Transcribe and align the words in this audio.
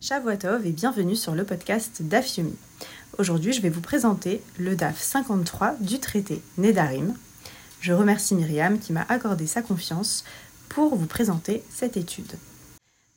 Shavuatov 0.00 0.64
et 0.64 0.70
bienvenue 0.70 1.16
sur 1.16 1.34
le 1.34 1.42
podcast 1.42 2.02
DAF 2.02 2.36
Yomi. 2.36 2.54
Aujourd'hui, 3.18 3.52
je 3.52 3.60
vais 3.60 3.68
vous 3.68 3.80
présenter 3.80 4.40
le 4.56 4.76
DAF 4.76 5.02
53 5.02 5.74
du 5.80 5.98
traité 5.98 6.40
Nedarim. 6.56 7.16
Je 7.80 7.92
remercie 7.92 8.36
Myriam 8.36 8.78
qui 8.78 8.92
m'a 8.92 9.04
accordé 9.08 9.48
sa 9.48 9.60
confiance 9.60 10.22
pour 10.68 10.94
vous 10.94 11.06
présenter 11.06 11.64
cette 11.68 11.96
étude. 11.96 12.32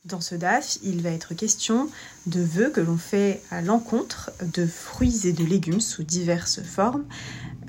Dans 0.06 0.20
ce 0.20 0.34
DAF, 0.34 0.78
il 0.82 1.02
va 1.02 1.10
être 1.10 1.34
question 1.34 1.88
de 2.26 2.40
vœux 2.40 2.70
que 2.70 2.80
l'on 2.80 2.98
fait 2.98 3.40
à 3.52 3.62
l'encontre 3.62 4.32
de 4.52 4.66
fruits 4.66 5.28
et 5.28 5.32
de 5.32 5.44
légumes 5.44 5.80
sous 5.80 6.02
diverses 6.02 6.62
formes 6.62 7.04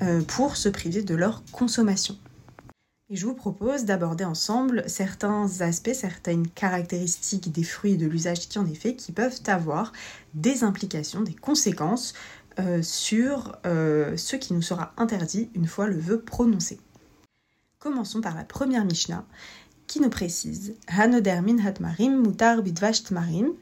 euh, 0.02 0.22
pour 0.22 0.56
se 0.56 0.68
priver 0.68 1.02
de 1.02 1.14
leur 1.14 1.44
consommation. 1.52 2.18
Je 3.14 3.26
vous 3.26 3.34
propose 3.34 3.84
d'aborder 3.84 4.24
ensemble 4.24 4.82
certains 4.88 5.60
aspects, 5.60 5.94
certaines 5.94 6.48
caractéristiques 6.48 7.52
des 7.52 7.62
fruits 7.62 7.92
et 7.92 7.96
de 7.96 8.08
l'usage 8.08 8.48
qui 8.48 8.58
en 8.58 8.66
est 8.66 8.74
fait 8.74 8.96
qui 8.96 9.12
peuvent 9.12 9.40
avoir 9.46 9.92
des 10.34 10.64
implications, 10.64 11.20
des 11.20 11.32
conséquences 11.32 12.14
euh, 12.58 12.82
sur 12.82 13.56
euh, 13.66 14.16
ce 14.16 14.34
qui 14.34 14.52
nous 14.52 14.62
sera 14.62 14.92
interdit 14.96 15.48
une 15.54 15.68
fois 15.68 15.86
le 15.86 15.96
vœu 15.96 16.22
prononcé. 16.22 16.80
Commençons 17.78 18.20
par 18.20 18.34
la 18.34 18.42
première 18.42 18.84
Mishnah 18.84 19.24
qui 19.86 20.00
nous 20.00 20.10
précise 20.10 20.74
Hanoder 20.88 21.40
min 21.40 21.64
hatmarim 21.64 22.20
mutar 22.20 22.62
bidvash 22.62 23.04
tmarim 23.04 23.52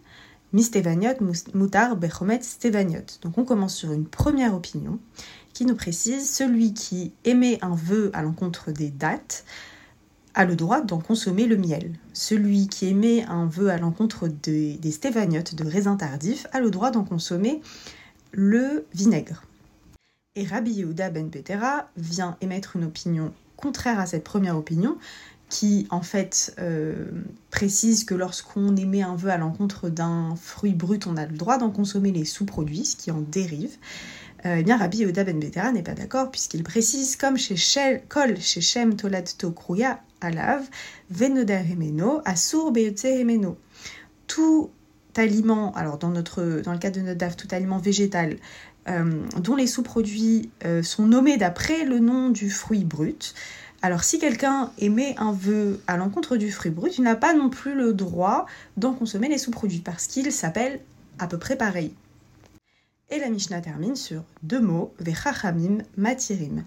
mistevaniot 0.54 1.16
mutar 1.52 1.96
bechomet 1.96 2.40
stevaniot. 2.40 3.18
Donc 3.20 3.36
on 3.36 3.44
commence 3.44 3.76
sur 3.76 3.92
une 3.92 4.06
première 4.06 4.54
opinion 4.54 4.98
qui 5.52 5.64
nous 5.64 5.74
précise 5.74 6.28
celui 6.28 6.74
qui 6.74 7.12
émet 7.24 7.58
un 7.62 7.74
vœu 7.74 8.10
à 8.14 8.22
l'encontre 8.22 8.72
des 8.72 8.90
dates 8.90 9.44
a 10.34 10.44
le 10.44 10.56
droit 10.56 10.80
d'en 10.80 10.98
consommer 10.98 11.46
le 11.46 11.56
miel. 11.56 11.92
Celui 12.14 12.68
qui 12.68 12.86
émet 12.86 13.24
un 13.24 13.46
vœu 13.46 13.68
à 13.68 13.76
l'encontre 13.76 14.28
des, 14.28 14.78
des 14.78 14.90
de 14.90 15.64
raisins 15.68 15.96
tardifs 15.96 16.46
a 16.52 16.60
le 16.60 16.70
droit 16.70 16.90
d'en 16.90 17.04
consommer 17.04 17.60
le 18.32 18.86
vinaigre. 18.94 19.44
Et 20.34 20.46
Rabbi 20.46 20.72
Yehuda 20.72 21.10
ben 21.10 21.28
Petera 21.28 21.90
vient 21.98 22.38
émettre 22.40 22.76
une 22.76 22.84
opinion 22.84 23.34
contraire 23.56 24.00
à 24.00 24.06
cette 24.06 24.24
première 24.24 24.56
opinion, 24.56 24.96
qui 25.48 25.86
en 25.90 26.00
fait 26.00 26.54
euh, 26.58 27.06
précise 27.50 28.04
que 28.04 28.14
lorsqu'on 28.14 28.74
émet 28.74 29.02
un 29.02 29.14
vœu 29.14 29.30
à 29.30 29.36
l'encontre 29.36 29.90
d'un 29.90 30.34
fruit 30.34 30.72
brut, 30.72 31.06
on 31.06 31.16
a 31.18 31.26
le 31.26 31.36
droit 31.36 31.58
d'en 31.58 31.70
consommer 31.70 32.10
les 32.10 32.24
sous-produits, 32.24 32.86
ce 32.86 32.96
qui 32.96 33.10
en 33.10 33.20
dérive. 33.20 33.76
Euh, 34.44 34.56
eh 34.58 34.62
bien, 34.62 34.76
Rabbi 34.76 35.04
ben 35.04 35.38
n'est 35.38 35.82
pas 35.82 35.94
d'accord 35.94 36.30
puisqu'il 36.30 36.64
précise, 36.64 37.16
comme 37.16 37.36
chez 37.36 37.54
Kol, 38.08 38.40
chez 38.40 38.60
Shem 38.60 38.96
Tolad 38.96 39.28
Kruya 39.54 40.00
Alav, 40.20 40.68
Venoder 41.10 41.62
Hemeno, 41.70 42.20
Asur 42.24 42.72
Beyotse 42.72 43.04
Hemeno. 43.04 43.56
Tout 44.26 44.70
aliment, 45.16 45.72
alors 45.74 45.98
dans, 45.98 46.08
notre, 46.08 46.62
dans 46.64 46.72
le 46.72 46.78
cas 46.78 46.90
de 46.90 47.00
notre 47.00 47.18
DAF, 47.18 47.36
tout 47.36 47.48
aliment 47.52 47.78
végétal, 47.78 48.36
euh, 48.88 49.22
dont 49.38 49.54
les 49.54 49.66
sous-produits 49.66 50.50
euh, 50.64 50.82
sont 50.82 51.06
nommés 51.06 51.36
d'après 51.36 51.84
le 51.84 52.00
nom 52.00 52.30
du 52.30 52.50
fruit 52.50 52.84
brut. 52.84 53.34
Alors 53.80 54.04
si 54.04 54.18
quelqu'un 54.18 54.72
émet 54.78 55.14
un 55.18 55.32
vœu 55.32 55.80
à 55.86 55.96
l'encontre 55.96 56.36
du 56.36 56.50
fruit 56.50 56.70
brut, 56.70 56.98
il 56.98 57.04
n'a 57.04 57.16
pas 57.16 57.34
non 57.34 57.48
plus 57.48 57.74
le 57.74 57.92
droit 57.92 58.46
d'en 58.76 58.92
consommer 58.92 59.28
les 59.28 59.38
sous-produits 59.38 59.80
parce 59.80 60.06
qu'il 60.06 60.30
s'appelle 60.32 60.80
à 61.18 61.26
peu 61.26 61.38
près 61.38 61.56
pareil. 61.56 61.92
Et 63.12 63.18
la 63.18 63.28
Mishnah 63.28 63.60
termine 63.60 63.94
sur 63.94 64.24
deux 64.42 64.60
mots, 64.60 64.94
Vechachamim 64.98 65.82
matirim. 65.98 66.64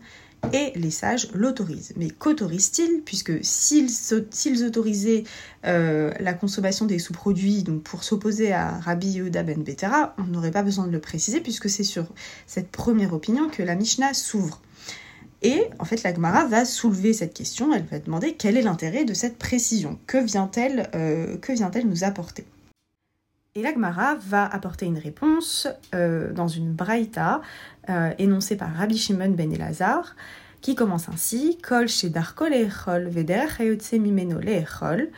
Et 0.53 0.73
les 0.75 0.91
sages 0.91 1.27
l'autorisent. 1.33 1.93
Mais 1.97 2.11
qu'autorisent-ils 2.11 3.01
Puisque 3.03 3.33
s'ils 3.41 4.63
autorisaient 4.63 5.23
euh, 5.65 6.11
la 6.19 6.35
consommation 6.35 6.85
des 6.85 6.99
sous-produits 6.99 7.63
pour 7.83 8.03
s'opposer 8.03 8.53
à 8.53 8.77
Rabbi 8.77 9.07
Yehuda 9.07 9.41
ben 9.41 9.63
Betera, 9.63 10.13
on 10.19 10.25
n'aurait 10.25 10.51
pas 10.51 10.61
besoin 10.61 10.85
de 10.85 10.91
le 10.91 10.99
préciser 10.99 11.41
puisque 11.41 11.67
c'est 11.67 11.83
sur 11.83 12.05
cette 12.45 12.69
première 12.69 13.15
opinion 13.15 13.49
que 13.49 13.63
la 13.63 13.73
Mishnah 13.73 14.13
s'ouvre. 14.13 14.61
Et 15.41 15.63
en 15.79 15.85
fait, 15.85 16.03
la 16.03 16.13
Gemara 16.13 16.45
va 16.45 16.63
soulever 16.63 17.13
cette 17.13 17.33
question, 17.33 17.73
elle 17.73 17.85
va 17.85 17.97
demander 17.97 18.35
quel 18.35 18.55
est 18.55 18.61
l'intérêt 18.61 19.03
de 19.03 19.15
cette 19.15 19.39
précision, 19.39 19.97
que 20.05 20.19
vient-elle 20.19 20.91
euh, 20.93 21.37
vient 21.49 21.71
nous 21.85 22.03
apporter? 22.03 22.45
Et 23.57 23.61
l'Agmara 23.61 24.15
va 24.15 24.45
apporter 24.45 24.85
une 24.85 24.97
réponse 24.97 25.69
euh, 25.93 26.33
dans 26.33 26.49
une 26.49 26.73
braïta 26.73 27.41
euh, 27.89 28.11
énoncée 28.19 28.57
par 28.57 28.73
Rabbi 28.73 28.97
Shimon 28.97 29.29
ben 29.29 29.49
Elazar, 29.53 30.17
qui 30.59 30.75
commence 30.75 31.07
ainsi 31.07 31.57
Kol 31.59 31.85
echol 31.85 33.07
veder 33.07 33.45
mimeno 33.93 34.39
leechol. 34.39 35.09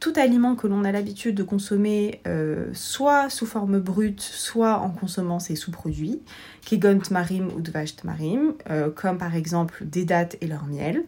Tout 0.00 0.14
aliment 0.16 0.56
que 0.56 0.66
l'on 0.66 0.84
a 0.84 0.90
l'habitude 0.90 1.34
de 1.34 1.42
consommer 1.42 2.22
euh, 2.26 2.70
soit 2.72 3.28
sous 3.28 3.46
forme 3.46 3.78
brute, 3.78 4.22
soit 4.22 4.78
en 4.78 4.88
consommant 4.88 5.38
ses 5.38 5.54
sous-produits, 5.54 6.22
kegon 6.64 6.98
tmarim 6.98 7.48
ou 7.54 7.60
dvash 7.60 7.96
tmarim, 7.96 8.54
comme 8.96 9.18
par 9.18 9.36
exemple 9.36 9.84
des 9.84 10.06
dattes 10.06 10.38
et 10.40 10.46
leur 10.46 10.64
miel, 10.64 11.04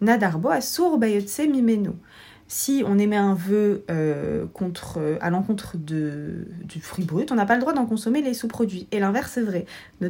nadarbo 0.00 0.50
asur 0.50 0.98
bayotse 0.98 1.40
mimeno 1.40 1.96
si 2.48 2.82
on 2.86 2.98
émet 2.98 3.16
un 3.16 3.34
vœu 3.34 3.84
euh, 3.90 4.46
contre, 4.46 4.98
euh, 4.98 5.18
à 5.20 5.28
l'encontre 5.28 5.76
du 5.76 6.80
fruit 6.80 7.04
brut, 7.04 7.30
on 7.30 7.34
n'a 7.34 7.44
pas 7.44 7.54
le 7.54 7.60
droit 7.60 7.74
d'en 7.74 7.84
consommer 7.84 8.22
les 8.22 8.32
sous-produits. 8.32 8.88
Et 8.90 9.00
l'inverse 9.00 9.36
est 9.36 9.42
vrai. 9.42 9.66
Ne 10.00 10.08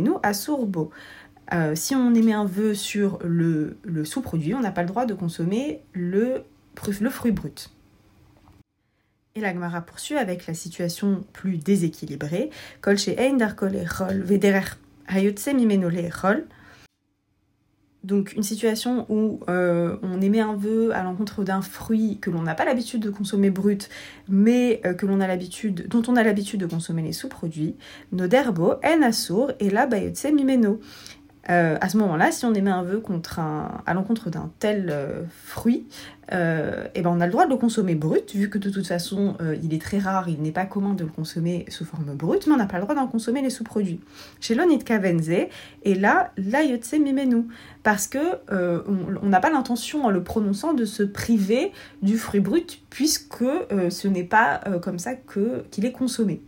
nous 0.00 0.18
à 0.24 0.34
sourbo. 0.34 0.90
Euh, 1.54 1.74
si 1.76 1.94
on 1.94 2.14
émet 2.14 2.32
un 2.32 2.46
vœu 2.46 2.74
sur 2.74 3.20
le, 3.24 3.76
sous-produit, 4.04 4.54
on 4.54 4.60
n'a 4.60 4.72
pas 4.72 4.82
le 4.82 4.88
droit 4.88 5.06
de 5.06 5.14
consommer 5.14 5.82
le, 5.92 6.42
le 7.00 7.10
fruit 7.10 7.32
brut. 7.32 7.70
Et 9.34 9.40
la 9.40 9.54
Gemara 9.54 9.80
poursuit 9.82 10.16
avec 10.16 10.46
la 10.46 10.54
situation 10.54 11.24
plus 11.32 11.56
déséquilibrée. 11.56 12.50
Kol 12.82 12.96
ein 13.16 13.38
darkol 13.38 13.72
vederer 14.24 14.76
hayotse 15.08 15.54
mimeno 15.54 15.88
donc 18.12 18.34
une 18.34 18.42
situation 18.42 19.06
où 19.08 19.40
euh, 19.48 19.96
on 20.02 20.20
émet 20.20 20.40
un 20.40 20.54
vœu 20.54 20.94
à 20.94 21.02
l'encontre 21.02 21.44
d'un 21.44 21.62
fruit 21.62 22.18
que 22.20 22.30
l'on 22.30 22.42
n'a 22.42 22.54
pas 22.54 22.66
l'habitude 22.66 23.00
de 23.00 23.10
consommer 23.10 23.50
brut, 23.50 23.88
mais 24.28 24.82
euh, 24.84 24.92
dont 24.94 26.02
on 26.08 26.16
a 26.16 26.22
l'habitude 26.22 26.60
de 26.60 26.66
consommer 26.66 27.02
les 27.02 27.12
sous-produits, 27.12 27.74
noderbo 28.12 28.74
en 28.84 29.10
et 29.60 29.70
la 29.70 29.86
bayotse 29.86 30.26
mimeno. 30.26 30.78
Euh, 31.50 31.76
à 31.80 31.88
ce 31.88 31.96
moment-là, 31.98 32.30
si 32.30 32.44
on 32.44 32.54
émet 32.54 32.70
un 32.70 32.82
vœu 32.82 33.00
contre 33.00 33.40
un, 33.40 33.82
à 33.84 33.94
l'encontre 33.94 34.30
d'un 34.30 34.50
tel 34.60 34.88
euh, 34.90 35.22
fruit, 35.44 35.86
euh, 36.32 36.86
eh 36.94 37.02
ben 37.02 37.10
on 37.10 37.20
a 37.20 37.26
le 37.26 37.32
droit 37.32 37.46
de 37.46 37.50
le 37.50 37.56
consommer 37.56 37.96
brut, 37.96 38.32
vu 38.34 38.48
que 38.48 38.58
de 38.58 38.70
toute 38.70 38.86
façon 38.86 39.36
il 39.62 39.74
est 39.74 39.82
très 39.82 39.98
rare, 39.98 40.28
il 40.28 40.40
n'est 40.40 40.52
pas 40.52 40.64
commun 40.64 40.94
de 40.94 41.04
le 41.04 41.10
consommer 41.10 41.66
sous 41.68 41.84
forme 41.84 42.14
brute, 42.14 42.46
mais 42.46 42.54
on 42.54 42.56
n'a 42.56 42.66
pas 42.66 42.78
le 42.78 42.84
droit 42.84 42.94
d'en 42.94 43.08
consommer 43.08 43.42
les 43.42 43.50
sous-produits. 43.50 44.00
Chez 44.40 44.56
kavenze, 44.84 45.30
et 45.82 45.94
là, 45.94 46.30
l'ayotse 46.36 46.92
mimenu, 46.92 47.44
parce 47.82 48.06
que 48.06 48.18
on 48.48 49.26
n'a 49.26 49.40
pas 49.40 49.50
l'intention 49.50 50.04
en 50.04 50.10
le 50.10 50.22
prononçant 50.22 50.72
de 50.72 50.84
se 50.84 51.02
priver 51.02 51.72
du 52.02 52.16
fruit 52.16 52.40
brut, 52.40 52.80
puisque 52.88 53.44
ce 53.90 54.08
n'est 54.08 54.24
pas 54.24 54.60
comme 54.80 54.98
ça 54.98 55.14
qu'il 55.14 55.84
est 55.84 55.92
consommé. 55.92 56.40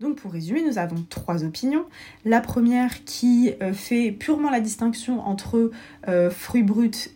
Donc 0.00 0.16
pour 0.16 0.30
résumer, 0.30 0.62
nous 0.62 0.78
avons 0.78 1.04
trois 1.08 1.42
opinions. 1.42 1.84
La 2.24 2.40
première 2.40 3.04
qui 3.04 3.52
euh, 3.60 3.72
fait 3.72 4.12
purement 4.12 4.48
la 4.48 4.60
distinction 4.60 5.20
entre 5.26 5.72
euh, 6.08 6.30
fruits 6.30 6.64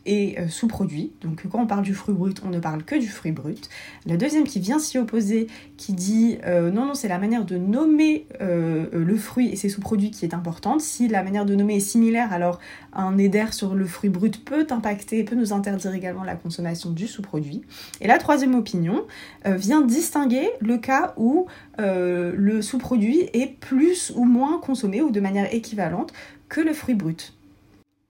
et 0.06 0.38
euh, 0.38 0.48
sous-produits. 0.48 1.12
Donc 1.20 1.44
quand 1.50 1.60
on 1.60 1.66
parle 1.66 1.82
du 1.82 1.94
fruit 1.94 2.14
brut, 2.14 2.42
on 2.44 2.50
ne 2.50 2.58
parle 2.58 2.82
que 2.84 2.94
du 2.94 3.08
fruit 3.08 3.32
brut. 3.32 3.68
La 4.06 4.16
deuxième 4.16 4.44
qui 4.44 4.60
vient 4.60 4.78
s'y 4.78 4.98
opposer, 4.98 5.46
qui 5.76 5.92
dit 5.92 6.38
non, 6.46 6.86
non, 6.86 6.94
c'est 6.94 7.08
la 7.08 7.18
manière 7.18 7.44
de 7.44 7.56
nommer 7.56 8.26
le 8.40 9.16
fruit 9.16 9.48
et 9.48 9.56
ses 9.56 9.68
sous-produits 9.68 10.10
qui 10.10 10.24
est 10.24 10.34
importante. 10.34 10.80
Si 10.80 11.08
la 11.08 11.22
manière 11.22 11.44
de 11.44 11.54
nommer 11.54 11.76
est 11.76 11.80
similaire, 11.80 12.32
alors 12.32 12.58
un 12.92 13.18
éder 13.18 13.46
sur 13.52 13.74
le 13.74 13.84
fruit 13.84 14.10
brut 14.10 14.44
peut 14.44 14.66
impacter, 14.70 15.24
peut 15.24 15.34
nous 15.34 15.52
interdire 15.52 15.94
également 15.94 16.24
la 16.24 16.36
consommation 16.36 16.90
du 16.90 17.06
sous-produit. 17.06 17.62
Et 18.00 18.06
la 18.06 18.18
troisième 18.18 18.54
opinion 18.54 19.04
vient 19.44 19.82
distinguer 19.82 20.50
le 20.60 20.78
cas 20.78 21.14
où 21.16 21.46
le 21.78 22.62
sous-produit 22.62 23.28
est 23.32 23.58
plus 23.58 24.12
ou 24.14 24.24
moins 24.24 24.58
consommé 24.58 25.02
ou 25.02 25.10
de 25.10 25.20
manière 25.20 25.52
équivalente 25.54 26.12
que 26.48 26.60
le 26.60 26.72
fruit 26.72 26.94
brut. 26.94 27.34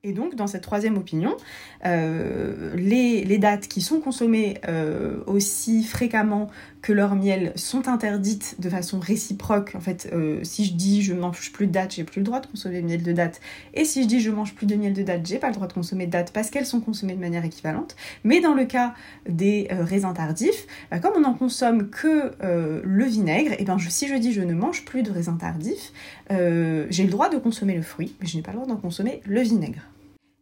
Et 0.04 0.12
donc, 0.12 0.34
dans 0.34 0.48
cette 0.48 0.64
troisième 0.64 0.96
opinion, 0.96 1.36
euh, 1.86 2.74
les, 2.74 3.38
dates 3.38 3.68
qui 3.68 3.80
sont 3.80 4.00
consommées 4.00 4.58
euh, 4.66 5.22
aussi 5.28 5.84
fréquemment 5.84 6.50
que 6.80 6.92
leur 6.92 7.14
miel 7.14 7.52
sont 7.54 7.86
interdites 7.86 8.56
de 8.58 8.68
façon 8.68 8.98
réciproque. 8.98 9.76
En 9.76 9.80
fait, 9.80 10.10
euh, 10.12 10.40
si 10.42 10.64
je 10.64 10.74
dis 10.74 11.02
je 11.02 11.14
mange 11.14 11.52
plus 11.52 11.68
de 11.68 11.72
dates, 11.72 11.94
j'ai 11.94 12.02
plus 12.02 12.18
le 12.18 12.24
droit 12.24 12.40
de 12.40 12.48
consommer 12.48 12.82
miel 12.82 13.04
de 13.04 13.12
date. 13.12 13.40
Et 13.74 13.84
si 13.84 14.02
je 14.02 14.08
dis 14.08 14.18
je 14.18 14.32
mange 14.32 14.56
plus 14.56 14.66
de 14.66 14.74
miel 14.74 14.92
de 14.92 15.04
date, 15.04 15.24
j'ai 15.24 15.38
pas 15.38 15.46
le 15.46 15.54
droit 15.54 15.68
de 15.68 15.72
consommer 15.72 16.06
de 16.06 16.10
date 16.10 16.32
parce 16.32 16.50
qu'elles 16.50 16.66
sont 16.66 16.80
consommées 16.80 17.14
de 17.14 17.20
manière 17.20 17.44
équivalente. 17.44 17.94
Mais 18.24 18.40
dans 18.40 18.54
le 18.54 18.64
cas 18.64 18.94
des 19.28 19.68
raisins 19.70 20.14
tardifs, 20.14 20.66
comme 21.00 21.12
on 21.16 21.20
n'en 21.20 21.34
consomme 21.34 21.90
que 21.90 22.32
le 22.84 23.04
vinaigre, 23.04 23.52
et 23.56 23.64
ben 23.64 23.78
si 23.78 24.08
je 24.08 24.16
dis 24.16 24.32
je 24.32 24.40
ne 24.40 24.54
mange 24.54 24.84
plus 24.84 25.04
de 25.04 25.12
raisins 25.12 25.38
tardifs, 25.38 25.92
j'ai 26.28 27.04
le 27.04 27.10
droit 27.10 27.28
de 27.28 27.38
consommer 27.38 27.76
le 27.76 27.82
fruit, 27.82 28.16
mais 28.20 28.26
je 28.26 28.36
n'ai 28.36 28.42
pas 28.42 28.50
le 28.50 28.56
droit 28.56 28.68
d'en 28.68 28.80
consommer 28.80 29.20
le 29.26 29.42
vinaigre. 29.42 29.91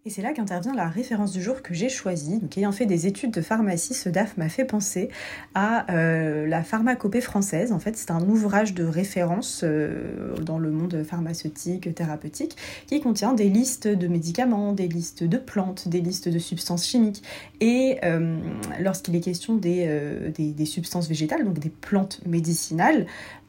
Et 0.06 0.11
c'est 0.11 0.23
là 0.23 0.32
qu'intervient 0.32 0.75
la 0.75 0.88
référence 0.88 1.31
du 1.31 1.43
jour 1.43 1.61
que 1.61 1.75
j'ai 1.75 1.91
choisie. 1.91 2.38
Donc, 2.38 2.56
ayant 2.56 2.73
fait 2.73 2.87
des 2.87 3.06
études 3.06 3.32
de 3.32 3.43
pharmacie, 3.43 3.93
ce 3.93 4.08
DAF 4.08 4.38
m'a 4.38 4.49
fait 4.49 4.64
penser 4.64 5.11
à 5.55 5.93
euh, 5.93 6.47
la 6.47 6.62
pharmacopée 6.62 7.20
française. 7.20 7.70
En 7.70 7.79
fait, 7.79 7.99
c'est 7.99 8.11
un 8.11 8.26
ouvrage 8.26 8.73
de 8.73 8.82
référence 8.82 9.61
euh, 9.62 10.35
dans 10.41 10.58
le 10.58 10.70
monde 10.70 11.02
pharmaceutique, 11.05 11.94
thérapeutique, 11.94 12.56
qui 12.87 13.02
contient 13.02 13.35
des 13.35 13.50
listes 13.50 13.88
de 13.88 14.08
médicaments, 14.08 14.73
des 14.73 14.88
listes 14.88 15.23
de 15.23 15.37
plantes, 15.37 15.87
des 15.87 16.00
listes 16.00 16.31
de 16.31 16.38
substances 16.38 16.87
chimiques. 16.87 17.23
Et 17.61 17.99
euh, 18.02 18.38
lorsqu'il 18.81 19.14
est 19.17 19.20
question 19.20 19.56
des, 19.56 20.31
des, 20.35 20.52
des, 20.52 20.64
substances 20.64 21.08
végétales, 21.08 21.44
donc 21.44 21.58
des 21.58 21.69
plantes 21.69 22.23
médicinales, 22.26 23.05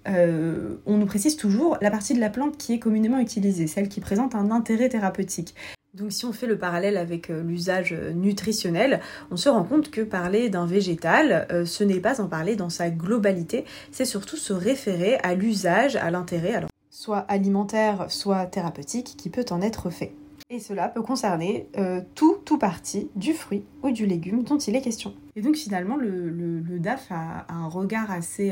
on 0.05 0.97
nous 0.97 1.05
précise 1.05 1.37
toujours 1.37 1.77
la 1.79 1.91
partie 1.91 2.13
de 2.13 2.19
la 2.19 2.29
plante 2.29 2.57
qui 2.57 2.73
est 2.73 2.79
communément 2.79 3.19
utilisée, 3.19 3.67
celle 3.67 3.87
qui 3.87 4.01
présente 4.01 4.35
un 4.35 4.51
intérêt 4.51 4.89
thérapeutique. 4.89 5.55
Donc 5.93 6.13
si 6.13 6.23
on 6.23 6.31
fait 6.31 6.47
le 6.47 6.57
parallèle 6.57 6.95
avec 6.95 7.29
euh, 7.29 7.43
l'usage 7.43 7.91
euh, 7.91 8.13
nutritionnel, 8.13 9.01
on 9.29 9.35
se 9.35 9.49
rend 9.49 9.65
compte 9.65 9.91
que 9.91 9.99
parler 9.99 10.49
d'un 10.49 10.65
végétal, 10.65 11.47
euh, 11.51 11.65
ce 11.65 11.83
n'est 11.83 11.99
pas 11.99 12.21
en 12.21 12.27
parler 12.27 12.55
dans 12.55 12.69
sa 12.69 12.89
globalité, 12.89 13.65
c'est 13.91 14.05
surtout 14.05 14.37
se 14.37 14.53
référer 14.53 15.17
à 15.17 15.35
l'usage, 15.35 15.97
à 15.97 16.09
l'intérêt, 16.09 16.65
soit 16.89 17.19
alimentaire, 17.27 18.05
soit 18.09 18.45
thérapeutique, 18.45 19.15
qui 19.17 19.29
peut 19.29 19.43
en 19.49 19.61
être 19.61 19.89
fait. 19.89 20.13
Et 20.49 20.59
cela 20.59 20.87
peut 20.87 21.01
concerner 21.01 21.69
tout 22.13 22.37
tout 22.43 22.57
parti 22.57 23.09
du 23.15 23.33
fruit 23.33 23.63
ou 23.83 23.91
du 23.91 24.05
légume 24.05 24.43
dont 24.43 24.57
il 24.57 24.75
est 24.75 24.81
question. 24.81 25.13
Et 25.37 25.41
donc 25.41 25.55
finalement, 25.55 25.95
le, 25.95 26.61
DAF 26.77 27.07
a, 27.09 27.45
un 27.47 27.67
regard 27.67 28.11
assez 28.11 28.51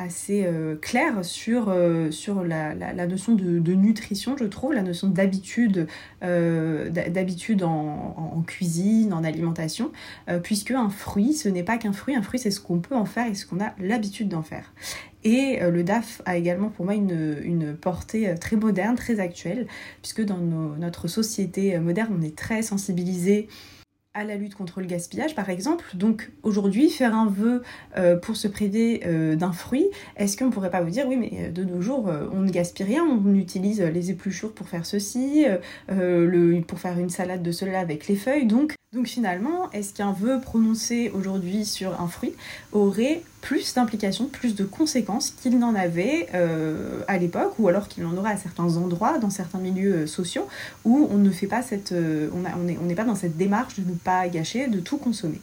assez 0.00 0.44
euh, 0.44 0.76
clair 0.76 1.24
sur, 1.24 1.68
euh, 1.68 2.10
sur 2.10 2.42
la, 2.42 2.74
la, 2.74 3.06
notion 3.06 3.34
de, 3.34 3.72
nutrition, 3.74 4.36
je 4.36 4.44
trouve, 4.44 4.72
la 4.72 4.82
notion 4.82 5.08
d'habitude 5.08 5.86
euh, 6.22 6.88
d'habitude 6.90 7.62
en, 7.62 8.42
cuisine, 8.46 9.12
en 9.12 9.22
alimentation, 9.22 9.92
puisque 10.42 10.70
un 10.70 10.88
fruit, 10.88 11.34
ce 11.34 11.48
n'est 11.48 11.62
pas 11.62 11.76
qu'un 11.76 11.92
fruit, 11.92 12.14
un 12.14 12.22
fruit 12.22 12.38
c'est 12.38 12.50
ce 12.50 12.60
qu'on 12.60 12.78
peut 12.78 12.94
en 12.94 13.04
faire 13.04 13.26
et 13.26 13.34
ce 13.34 13.44
qu'on 13.44 13.60
a 13.60 13.74
l'habitude 13.78 14.28
d'en 14.28 14.42
faire. 14.42 14.72
Et 15.24 15.60
le 15.60 15.82
DAF 15.84 16.22
a 16.24 16.36
également 16.36 16.70
pour 16.70 16.86
moi 16.86 16.94
une, 16.94 17.36
une 17.44 17.74
portée 17.74 18.34
très 18.40 18.56
moderne, 18.56 18.96
très 18.96 19.20
actuelle, 19.20 19.66
puisque 20.00 20.24
dans 20.24 20.38
notre 20.38 21.08
société 21.08 21.78
moderne, 21.78 22.16
on 22.18 22.22
est 22.22 22.36
très 22.36 22.62
sensibilisé 22.62 23.48
à 24.14 24.24
la 24.24 24.36
lutte 24.36 24.54
contre 24.54 24.80
le 24.80 24.86
gaspillage, 24.86 25.34
par 25.34 25.50
exemple. 25.50 25.84
Donc 25.94 26.32
aujourd'hui, 26.42 26.90
faire 26.90 27.14
un 27.14 27.26
vœu 27.26 27.62
euh, 27.96 28.16
pour 28.16 28.36
se 28.36 28.48
priver 28.48 29.02
euh, 29.06 29.36
d'un 29.36 29.52
fruit, 29.52 29.86
est-ce 30.16 30.36
qu'on 30.36 30.46
ne 30.46 30.50
pourrait 30.50 30.70
pas 30.70 30.80
vous 30.80 30.90
dire, 30.90 31.06
oui, 31.06 31.16
mais 31.16 31.30
euh, 31.34 31.50
de 31.50 31.64
nos 31.64 31.80
jours, 31.80 32.10
on 32.32 32.40
ne 32.40 32.50
gaspille 32.50 32.86
rien, 32.86 33.04
on 33.04 33.34
utilise 33.34 33.80
les 33.80 34.10
épluchures 34.10 34.52
pour 34.52 34.68
faire 34.68 34.84
ceci, 34.84 35.46
le, 35.88 36.60
pour 36.62 36.80
faire 36.80 36.98
une 36.98 37.10
salade 37.10 37.42
de 37.42 37.52
cela 37.52 37.80
avec 37.80 38.08
les 38.08 38.16
feuilles, 38.16 38.46
donc 38.46 38.74
donc 38.92 39.06
finalement, 39.06 39.70
est-ce 39.70 39.94
qu'un 39.94 40.10
vœu 40.10 40.40
prononcé 40.40 41.12
aujourd'hui 41.14 41.64
sur 41.64 42.00
un 42.00 42.08
fruit 42.08 42.34
aurait 42.72 43.22
plus 43.40 43.72
d'implications, 43.74 44.26
plus 44.26 44.56
de 44.56 44.64
conséquences 44.64 45.30
qu'il 45.30 45.60
n'en 45.60 45.76
avait 45.76 46.26
euh, 46.34 47.00
à 47.06 47.16
l'époque, 47.16 47.54
ou 47.60 47.68
alors 47.68 47.86
qu'il 47.86 48.04
en 48.04 48.16
aurait 48.16 48.32
à 48.32 48.36
certains 48.36 48.76
endroits, 48.76 49.18
dans 49.18 49.30
certains 49.30 49.58
milieux 49.58 49.94
euh, 49.94 50.06
sociaux, 50.08 50.48
où 50.84 51.06
on 51.08 51.18
ne 51.18 51.30
fait 51.30 51.46
pas 51.46 51.62
cette, 51.62 51.92
euh, 51.92 52.30
on 52.34 52.64
n'est 52.64 52.78
on 52.78 52.94
pas 52.96 53.04
dans 53.04 53.14
cette 53.14 53.36
démarche 53.36 53.78
de 53.78 53.88
ne 53.88 53.94
pas 53.94 54.28
gâcher, 54.28 54.66
de 54.66 54.80
tout 54.80 54.98
consommer? 54.98 55.40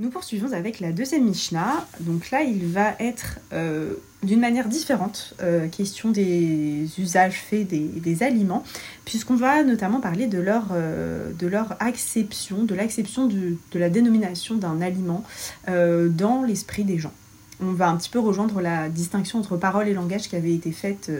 Nous 0.00 0.10
poursuivons 0.10 0.52
avec 0.52 0.78
la 0.78 0.92
deuxième 0.92 1.24
Mishnah. 1.24 1.84
Donc 1.98 2.30
là, 2.30 2.42
il 2.42 2.66
va 2.66 2.94
être 3.00 3.40
euh, 3.52 3.94
d'une 4.22 4.38
manière 4.38 4.68
différente, 4.68 5.34
euh, 5.42 5.66
question 5.66 6.10
des 6.12 6.88
usages 6.98 7.40
faits 7.40 7.66
des, 7.66 8.22
aliments, 8.22 8.62
puisqu'on 9.04 9.34
va 9.34 9.64
notamment 9.64 10.00
parler 10.00 10.28
de 10.28 10.38
leur, 10.38 10.68
euh, 10.70 11.32
de 11.32 11.48
leur 11.48 11.74
acception, 11.82 12.62
de 12.62 12.76
l'acception 12.76 13.26
de, 13.26 13.56
la 13.74 13.90
dénomination 13.90 14.54
d'un 14.54 14.80
aliment 14.80 15.24
dans 15.66 16.44
l'esprit 16.44 16.84
des 16.84 16.98
gens. 16.98 17.12
On 17.60 17.72
va 17.72 17.88
un 17.88 17.96
petit 17.96 18.10
peu 18.10 18.20
rejoindre 18.20 18.60
la 18.60 18.88
distinction 18.88 19.40
entre 19.40 19.56
parole 19.56 19.88
et 19.88 19.94
langage 19.94 20.28
qui 20.28 20.36
avait 20.36 20.54
été 20.54 20.70
faite 20.70 21.10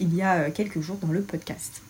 il 0.00 0.14
y 0.14 0.20
a 0.20 0.50
quelques 0.50 0.82
jours 0.82 0.98
dans 1.00 1.12
le 1.12 1.22
podcast. 1.22 1.80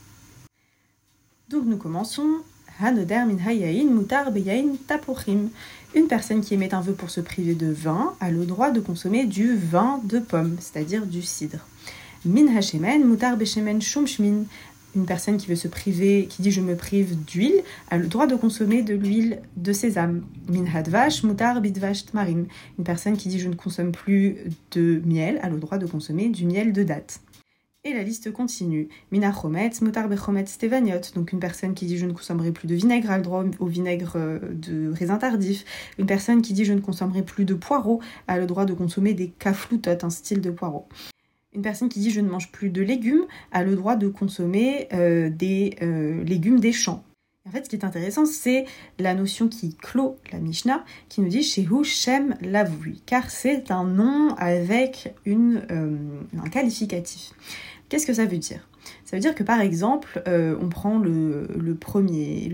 Donc 1.50 1.64
nous 1.66 1.78
commençons. 1.78 2.42
Hanoder 2.80 3.24
min 3.26 3.38
hayain 3.38 3.90
mutar 3.90 4.30
beyain 4.30 4.76
tapuchim. 4.86 5.50
Une 5.94 6.06
personne 6.06 6.42
qui 6.42 6.52
émet 6.52 6.74
un 6.74 6.82
vœu 6.82 6.92
pour 6.92 7.08
se 7.08 7.20
priver 7.20 7.54
de 7.54 7.70
vin 7.72 8.12
a 8.20 8.30
le 8.30 8.44
droit 8.44 8.70
de 8.70 8.80
consommer 8.80 9.24
du 9.24 9.56
vin 9.56 10.00
de 10.04 10.18
pomme, 10.18 10.56
c'est-à-dire 10.60 11.06
du 11.06 11.22
cidre. 11.22 11.66
Min 12.26 12.54
hashemen, 12.54 13.06
mutar 13.06 13.36
beshemen 13.38 13.80
shumshmin. 13.80 14.44
Une 14.94 15.06
personne 15.06 15.38
qui 15.38 15.46
veut 15.46 15.56
se 15.56 15.68
priver, 15.68 16.26
qui 16.28 16.42
dit 16.42 16.50
je 16.50 16.60
me 16.60 16.74
prive 16.74 17.16
d'huile, 17.24 17.62
a 17.90 17.96
le 17.96 18.06
droit 18.06 18.26
de 18.26 18.36
consommer 18.36 18.82
de 18.82 18.94
l'huile 18.94 19.40
de 19.56 19.72
sésame. 19.72 20.22
Min 20.48 20.66
hadvash, 20.66 21.22
mutar 21.22 21.60
bidvash 21.60 22.04
tmarim. 22.06 22.46
Une 22.78 22.84
personne 22.84 23.16
qui 23.16 23.28
dit 23.28 23.38
je 23.38 23.48
ne 23.48 23.54
consomme 23.54 23.92
plus 23.92 24.36
de 24.72 25.00
miel 25.06 25.38
a 25.42 25.48
le 25.48 25.58
droit 25.58 25.78
de 25.78 25.86
consommer 25.86 26.28
du 26.28 26.44
miel 26.44 26.72
de 26.72 26.82
date. 26.82 27.20
Et 27.88 27.94
la 27.94 28.02
liste 28.02 28.30
continue. 28.32 28.90
Mina 29.10 29.32
chometz, 29.32 29.80
mutar 29.80 30.10
stevaniot. 30.44 31.00
Donc 31.14 31.32
une 31.32 31.40
personne 31.40 31.72
qui 31.72 31.86
dit 31.86 31.96
je 31.96 32.04
ne 32.04 32.12
consommerai 32.12 32.52
plus 32.52 32.68
de 32.68 32.74
vinaigre 32.74 33.10
a 33.10 33.16
le 33.16 33.22
droit 33.22 33.46
au 33.60 33.64
vinaigre 33.64 34.12
euh, 34.16 34.38
de 34.52 34.92
raisin 34.92 35.16
tardif. 35.16 35.64
Une 35.98 36.04
personne 36.04 36.42
qui 36.42 36.52
dit 36.52 36.66
je 36.66 36.74
ne 36.74 36.80
consommerai 36.80 37.22
plus 37.22 37.46
de 37.46 37.54
poireaux 37.54 38.02
a 38.26 38.36
le 38.38 38.44
droit 38.44 38.66
de 38.66 38.74
consommer 38.74 39.14
des 39.14 39.28
kafloutot, 39.30 40.04
un 40.04 40.10
style 40.10 40.42
de 40.42 40.50
poireau. 40.50 40.86
Une 41.54 41.62
personne 41.62 41.88
qui 41.88 42.00
dit 42.00 42.10
je 42.10 42.20
ne 42.20 42.28
mange 42.28 42.52
plus 42.52 42.68
de 42.68 42.82
légumes 42.82 43.24
a 43.52 43.64
le 43.64 43.74
droit 43.74 43.96
de 43.96 44.08
consommer 44.08 44.88
euh, 44.92 45.30
des 45.30 45.74
euh, 45.80 46.22
légumes 46.24 46.60
des 46.60 46.72
champs. 46.72 47.02
En 47.48 47.50
fait, 47.50 47.64
ce 47.64 47.70
qui 47.70 47.76
est 47.76 47.84
intéressant, 47.86 48.26
c'est 48.26 48.66
la 48.98 49.14
notion 49.14 49.48
qui 49.48 49.74
clôt 49.74 50.18
la 50.32 50.38
Mishnah, 50.38 50.84
qui 51.08 51.22
nous 51.22 51.28
dit 51.28 51.42
Shehu 51.42 51.82
Shem 51.82 52.36
Lavui, 52.42 53.02
car 53.06 53.30
c'est 53.30 53.70
un 53.70 53.84
nom 53.84 54.34
avec 54.36 55.14
un 55.26 56.48
qualificatif. 56.50 57.32
Qu'est-ce 57.88 58.06
que 58.06 58.12
ça 58.12 58.26
veut 58.26 58.38
dire? 58.38 58.68
Ça 59.04 59.16
veut 59.16 59.20
dire 59.20 59.34
que 59.34 59.42
par 59.42 59.60
exemple, 59.60 60.22
euh, 60.28 60.56
on 60.60 60.68
prend 60.68 60.98
le, 60.98 61.74
premier, 61.74 62.50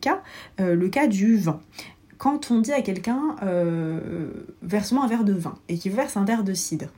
cas, 0.00 0.22
euh, 0.60 0.74
le 0.74 0.88
cas 0.88 1.06
du 1.06 1.36
vin. 1.36 1.60
Quand 2.16 2.50
on 2.50 2.60
dit 2.60 2.72
à 2.72 2.82
quelqu'un 2.82 3.36
euh, 3.42 4.30
verse-moi 4.62 5.04
un 5.04 5.08
verre 5.08 5.24
de 5.24 5.32
vin 5.32 5.56
et 5.68 5.78
qu'il 5.78 5.92
verse 5.92 6.16
un 6.16 6.24
verre 6.24 6.44
de 6.44 6.54
cidre, 6.54 6.88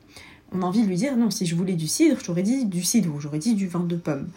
on 0.53 0.63
a 0.63 0.65
envie 0.65 0.83
de 0.83 0.89
lui 0.89 0.97
dire 0.97 1.17
non, 1.17 1.31
si 1.31 1.47
je 1.47 1.55
voulais 1.55 1.75
du 1.75 1.89
cidre, 1.89 2.17
j'aurais 2.25 2.43
dit 2.43 2.65
du 2.65 2.83
cidre 2.83 3.15
ou 3.15 3.21
j'aurais 3.21 3.39
dit 3.39 3.55
du 3.55 3.69
vin 3.69 3.85
de 3.85 3.97
pomme, 3.97 4.29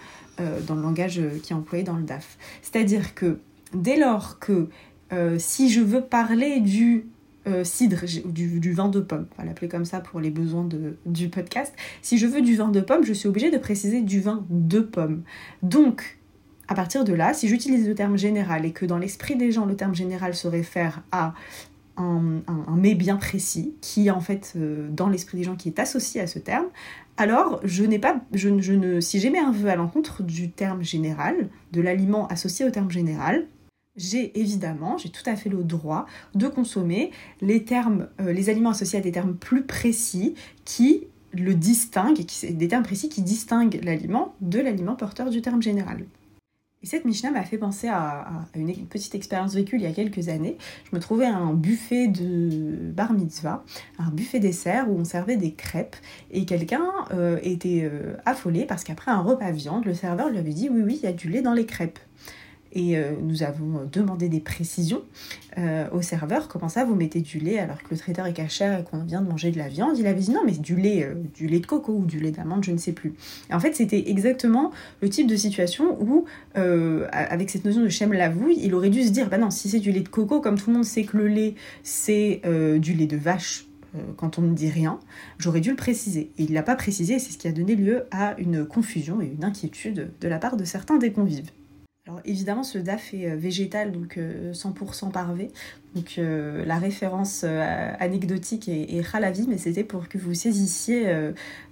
dans 0.67 0.75
le 0.75 0.81
langage 0.81 1.21
qui 1.41 1.53
est 1.53 1.55
employé 1.55 1.83
dans 1.83 1.95
le 1.95 2.03
DAF. 2.03 2.37
C'est-à-dire 2.61 3.15
que 3.15 3.39
dès 3.73 3.97
lors 3.97 4.39
que 4.39 4.67
si 5.37 5.69
je 5.69 5.79
veux 5.79 6.01
parler 6.01 6.59
du 6.59 7.05
euh, 7.47 7.63
cidre, 7.63 8.05
du, 8.25 8.59
du, 8.59 8.71
vin 8.71 8.87
de 8.87 8.99
pomme, 8.99 9.27
on 9.37 9.41
va 9.41 9.47
l'appeler 9.47 9.67
comme 9.67 9.85
ça 9.85 9.99
pour 9.99 10.19
les 10.19 10.31
besoins 10.31 10.67
du 11.05 11.29
podcast. 11.29 11.73
Si 12.01 12.17
je 12.17 12.25
veux 12.25 12.41
du 12.41 12.55
vin 12.55 12.69
de 12.69 12.81
pomme, 12.81 13.03
je 13.03 13.13
suis 13.13 13.27
obligée 13.27 13.51
de 13.51 13.57
préciser 13.57 14.01
du 14.01 14.21
vin 14.21 14.45
de 14.50 14.79
pomme. 14.79 15.23
Donc, 15.62 16.19
à 16.67 16.75
partir 16.75 17.03
de 17.03 17.13
là, 17.13 17.33
si 17.33 17.47
j'utilise 17.47 17.88
le 17.88 17.95
terme 17.95 18.17
général 18.17 18.65
et 18.65 18.71
que 18.71 18.85
dans 18.85 18.97
l'esprit 18.97 19.35
des 19.35 19.51
gens, 19.51 19.65
le 19.65 19.75
terme 19.75 19.93
général 19.93 20.33
se 20.33 20.47
réfère 20.47 21.03
à 21.12 21.33
un, 21.97 22.41
un, 22.47 22.75
mets 22.75 22.95
bien 22.95 23.17
précis, 23.17 23.75
qui 23.81 24.09
en 24.09 24.19
fait 24.19 24.53
euh, 24.55 24.88
dans 24.89 25.09
l'esprit 25.09 25.38
des 25.38 25.43
gens 25.43 25.55
qui 25.55 25.67
est 25.67 25.79
associé 25.79 26.21
à 26.21 26.27
ce 26.27 26.39
terme, 26.39 26.65
alors 27.17 27.59
je 27.63 27.83
n'ai 27.83 28.00
pas, 28.00 28.21
je, 28.33 28.59
je 28.59 28.73
ne, 28.73 29.00
si 29.00 29.19
j'émets 29.19 29.39
un 29.39 29.51
vœu 29.51 29.69
à 29.69 29.75
l'encontre 29.75 30.23
du 30.23 30.50
terme 30.50 30.81
général, 30.81 31.50
de 31.71 31.81
l'aliment 31.81 32.27
associé 32.27 32.65
au 32.65 32.71
terme 32.71 32.89
général, 32.89 33.45
j'ai 33.95 34.39
évidemment, 34.39 34.97
j'ai 34.97 35.09
tout 35.09 35.27
à 35.27 35.35
fait 35.35 35.50
le 35.50 35.63
droit 35.63 36.05
de 36.33 36.47
consommer 36.47 37.12
les 37.41 37.63
termes, 37.63 38.07
euh, 38.21 38.33
les 38.33 38.50
aliments 38.50 38.71
associés 38.71 39.00
à 39.00 39.01
des 39.01 39.12
termes 39.12 39.35
plus 39.35 39.63
précis 39.63 40.35
qui 40.65 41.07
le 41.31 41.53
distinguent, 41.55 42.25
qui, 42.25 42.53
des 42.53 42.67
termes 42.67 42.83
précis 42.83 43.09
qui 43.09 43.21
distinguent 43.21 43.79
l'aliment 43.83 44.35
de 44.41 44.59
l'aliment 44.59 44.95
porteur 44.95 45.29
du 45.29 45.41
terme 45.41 45.62
général. 45.62 46.05
Et 46.83 46.85
cette 46.85 47.05
Mishnah 47.05 47.31
m'a 47.31 47.43
fait 47.43 47.57
penser 47.57 47.88
à, 47.88 48.25
une 48.55 48.88
petite 48.88 49.15
expérience 49.15 49.53
vécue 49.53 49.77
il 49.77 49.83
y 49.83 49.85
a 49.85 49.93
quelques 49.93 50.27
années. 50.27 50.57
Je 50.83 50.93
me 50.93 51.00
trouvais 51.00 51.25
à 51.25 51.38
un 51.38 51.53
buffet 51.53 52.07
de 52.07 52.91
bar 52.91 53.13
mitzvah, 53.13 53.63
un 54.00 54.12
buffet 54.12 54.39
dessert 54.39 54.91
où 54.91 55.00
on 55.00 55.05
servait 55.05 55.38
des 55.38 55.53
crêpes 55.53 55.95
et 56.29 56.43
quelqu'un 56.45 56.85
euh, 57.13 57.39
était 57.41 57.89
euh, 57.89 58.17
affolé 58.25 58.65
parce 58.65 58.83
qu'après 58.83 59.12
un 59.12 59.21
repas 59.21 59.51
viande, 59.51 59.85
le 59.85 59.93
serveur 59.93 60.29
lui 60.29 60.39
avait 60.39 60.53
dit 60.53 60.67
oui 60.69 60.81
oui 60.81 61.00
il 61.01 61.05
y 61.05 61.09
a 61.09 61.13
du 61.13 61.29
lait 61.29 61.41
dans 61.41 61.53
les 61.53 61.65
crêpes. 61.65 62.00
Et 62.74 62.98
euh, 62.98 63.12
nous 63.22 63.44
avons 63.44 63.88
demandé 63.92 64.30
des 64.30 64.39
précisions 64.39 65.03
euh, 65.58 65.88
au 65.92 66.01
serveur. 66.01 66.48
Comment 66.48 66.70
ça, 66.70 66.84
vous 66.84 66.96
mettez 66.96 67.22
du 67.22 67.39
lait 67.39 67.60
alors 67.60 67.82
que 67.82 67.89
le 67.92 67.98
traiteur 67.98 68.25
est 68.25 68.34
caché 68.34 68.65
et 68.65 68.84
qu'on 68.84 69.03
vient 69.03 69.22
de 69.22 69.30
manger 69.30 69.51
de 69.51 69.60
la 69.60 69.68
viande? 69.68 69.98
Il 69.98 70.08
avait 70.08 70.20
dit 70.20 70.32
non, 70.32 70.42
mais 70.46 70.53
du 70.53 70.75
lait, 70.75 71.03
euh, 71.03 71.13
du 71.36 71.48
lait 71.48 71.60
de 71.60 71.68
coco 71.68 71.94
ou 71.94 72.06
du 72.06 72.20
lait 72.20 72.32
d'amande, 72.32 72.63
je 72.63 72.72
ne 72.72 72.77
sais 72.77 72.92
plus. 72.92 73.13
Et 73.51 73.53
en 73.53 73.60
fait, 73.60 73.75
c'était 73.75 74.10
exactement 74.10 74.72
le 75.01 75.10
type 75.10 75.27
de 75.27 75.36
situation 75.36 75.98
où, 76.01 76.25
avec 76.56 77.50
cette 77.50 77.65
notion 77.65 77.82
de 77.82 77.89
Shem 77.89 78.13
lavouille, 78.13 78.58
il 78.62 78.74
aurait 78.74 78.89
dû 78.89 79.03
se 79.03 79.12
dire 79.12 79.30
bah 79.30 79.38
non, 79.38 79.51
si 79.51 79.70
c'est 79.70 79.80
du 79.80 79.92
lait 79.92 80.01
de 80.01 80.10
coco, 80.10 80.42
comme 80.42 80.58
tout 80.58 80.70
le 80.70 80.75
monde 80.75 80.86
sait 80.86 81.03
que 81.03 81.18
le 81.18 81.27
lait 81.27 81.56
c'est 81.84 82.42
du 82.80 82.94
lait 82.94 83.08
de 83.08 83.18
vache 83.18 83.68
quand 84.18 84.39
on 84.39 84.42
ne 84.42 84.53
dit 84.53 84.70
rien, 84.70 85.00
j'aurais 85.38 85.62
dû 85.62 85.70
le 85.70 85.75
préciser. 85.75 86.32
Et 86.38 86.44
il 86.44 86.50
ne 86.50 86.56
l'a 86.56 86.63
pas 86.63 86.75
précisé, 86.75 87.20
c'est 87.20 87.32
ce 87.32 87.38
qui 87.38 87.48
a 87.48 87.51
donné 87.51 87.75
lieu 87.75 88.06
à 88.12 88.36
une 88.39 88.65
confusion 88.65 89.22
et 89.22 89.27
une 89.27 89.44
inquiétude 89.44 90.12
de 90.20 90.27
la 90.27 90.39
part 90.39 90.58
de 90.58 90.63
certains 90.63 90.98
des 90.98 91.12
convives. 91.12 91.51
Alors 92.05 92.19
évidemment, 92.25 92.63
ce 92.63 92.77
DAF 92.77 93.13
est 93.13 93.33
végétal, 93.36 93.93
donc 93.93 94.17
100% 94.17 95.12
parvé. 95.12 95.51
Donc 95.95 96.15
la 96.17 96.77
référence 96.77 97.45
anecdotique 97.45 98.67
est, 98.67 98.98
est 98.98 99.10
Khalavi, 99.10 99.45
mais 99.48 99.57
c'était 99.57 99.86
pour 99.86 100.10
que 100.10 100.17
vous 100.17 100.33
saisissiez 100.33 101.07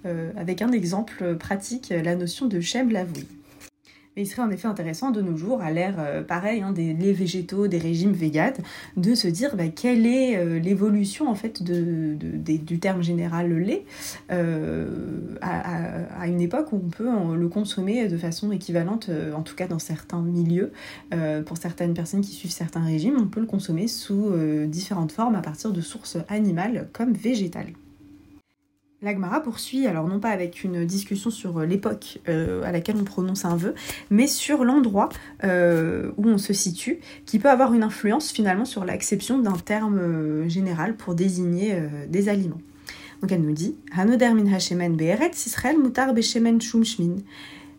avec 0.04 0.62
un 0.62 0.72
exemple 0.72 1.36
pratique 1.36 1.90
la 1.90 2.14
notion 2.14 2.46
de 2.46 2.60
Shem 2.60 2.90
Lavoui. 2.90 3.26
Mais 4.14 4.24
il 4.24 4.26
serait 4.26 4.42
en 4.42 4.50
effet 4.50 4.68
intéressant 4.68 5.10
de 5.10 5.22
nos 5.22 5.38
jours, 5.38 5.62
à 5.62 5.70
l'ère 5.70 5.94
euh, 5.98 6.22
pareil 6.22 6.60
hein, 6.60 6.72
des 6.72 6.92
laits 6.92 7.16
végétaux, 7.16 7.66
des 7.66 7.78
régimes 7.78 8.12
véganes, 8.12 8.52
de 8.98 9.14
se 9.14 9.26
dire 9.26 9.56
bah, 9.56 9.68
quelle 9.68 10.04
est 10.04 10.36
euh, 10.36 10.58
l'évolution 10.58 11.30
en 11.30 11.34
fait 11.34 11.62
de, 11.62 12.14
du 12.14 12.78
terme 12.78 13.02
général 13.02 13.50
lait 13.56 13.86
euh, 14.30 14.86
à, 15.40 16.26
une 16.26 16.42
époque 16.42 16.72
où 16.72 16.76
on 16.84 16.90
peut 16.90 17.08
le 17.34 17.48
consommer 17.48 18.06
de 18.06 18.18
façon 18.18 18.52
équivalente, 18.52 19.10
en 19.34 19.42
tout 19.42 19.54
cas 19.54 19.66
dans 19.66 19.78
certains 19.78 20.20
milieux, 20.20 20.72
pour 21.46 21.56
certaines 21.56 21.94
personnes 21.94 22.20
qui 22.20 22.32
suivent 22.32 22.52
certains 22.52 22.84
régimes, 22.84 23.16
on 23.18 23.26
peut 23.26 23.40
le 23.40 23.46
consommer 23.46 23.88
sous 23.88 24.32
différentes 24.66 25.12
formes 25.12 25.34
à 25.34 25.42
partir 25.42 25.72
de 25.72 25.80
sources 25.80 26.16
animales 26.28 26.88
comme 26.92 27.12
végétales. 27.12 27.72
L'Agmara 29.02 29.40
poursuit, 29.40 29.88
alors 29.88 30.06
non 30.06 30.20
pas 30.20 30.28
avec 30.28 30.62
une 30.62 30.84
discussion 30.84 31.30
sur 31.30 31.58
euh, 31.58 31.66
l'époque 31.66 32.20
euh, 32.28 32.62
à 32.62 32.70
laquelle 32.70 32.94
on 32.96 33.02
prononce 33.02 33.44
un 33.44 33.56
vœu, 33.56 33.74
mais 34.10 34.28
sur 34.28 34.64
l'endroit 34.64 35.08
euh, 35.42 36.12
où 36.18 36.28
on 36.28 36.38
se 36.38 36.52
situe, 36.52 37.00
qui 37.26 37.40
peut 37.40 37.50
avoir 37.50 37.74
une 37.74 37.82
influence 37.82 38.30
finalement 38.30 38.64
sur 38.64 38.84
l'acception 38.84 39.40
d'un 39.40 39.56
terme 39.56 40.48
général 40.48 40.96
pour 40.96 41.16
désigner 41.16 41.76
des 42.08 42.28
aliments. 42.28 42.60
Donc 43.20 43.32
elle 43.32 43.42
nous 43.42 43.52
dit 43.52 43.74
Hanoder 43.96 44.34
min 44.34 44.52
hashemen 44.52 44.96
be'eretz 44.96 45.46
Israël 45.46 45.78
mutar 45.78 46.14
be'shemen 46.14 46.60
shumshmin. 46.60 47.16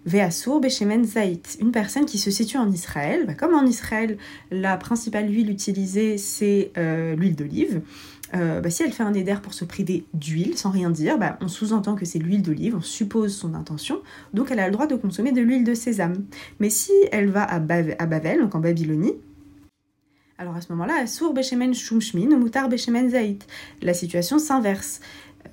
Ve'asur 0.06 0.60
be'shemen 0.60 1.06
zait. 1.06 1.40
Une 1.62 1.72
personne 1.72 2.06
qui 2.06 2.18
se 2.18 2.32
situe 2.32 2.58
en 2.58 2.70
Israël, 2.70 3.24
bah, 3.26 3.34
comme 3.34 3.56
en 3.56 3.66
Israël, 3.66 4.18
la 4.52 4.76
principale 4.76 5.32
huile 5.32 5.50
utilisée 5.50 6.18
c'est 6.18 6.74
l'huile 6.76 7.38
d'olive. 7.38 7.82
Euh, 8.36 8.62
bah, 8.62 8.70
si 8.70 8.84
elle 8.84 8.92
fait 8.92 9.04
un 9.04 9.14
éder 9.14 9.36
pour 9.42 9.54
se 9.54 9.64
priver 9.64 10.06
d'huile 10.14 10.58
sans 10.58 10.72
rien 10.72 10.90
dire, 10.90 11.18
bah, 11.18 11.38
on 11.42 11.48
sous-entend 11.48 11.96
que 11.96 12.06
c'est 12.06 12.20
l'huile 12.20 12.42
d'olive, 12.42 12.76
on 12.76 12.82
suppose 12.82 13.36
son 13.36 13.54
intention, 13.54 14.02
donc 14.34 14.50
elle 14.52 14.60
a 14.60 14.66
le 14.68 14.74
droit 14.74 14.88
de 14.88 14.96
consommer 14.96 15.32
de 15.32 15.42
l'huile 15.42 15.64
de 15.64 15.74
sésame. 15.74 16.26
Mais 16.60 16.70
si 16.70 16.92
elle 17.12 17.30
va 17.30 17.44
à, 17.44 17.60
Bavel, 17.60 18.40
donc 18.40 18.56
en 18.56 18.60
Babylonie, 18.60 19.14
alors 20.40 20.56
à 20.56 20.62
ce 20.62 20.72
moment-là, 20.72 21.06
Sour 21.06 21.34
Bechemen 21.34 21.74
Shumshmin 21.76 22.32
ou 22.32 22.38
Moutar 22.38 22.70
Bechemen 22.70 23.10
Zait, 23.10 23.38
la 23.82 23.94
situation 23.94 24.40
s'inverse. 24.40 25.00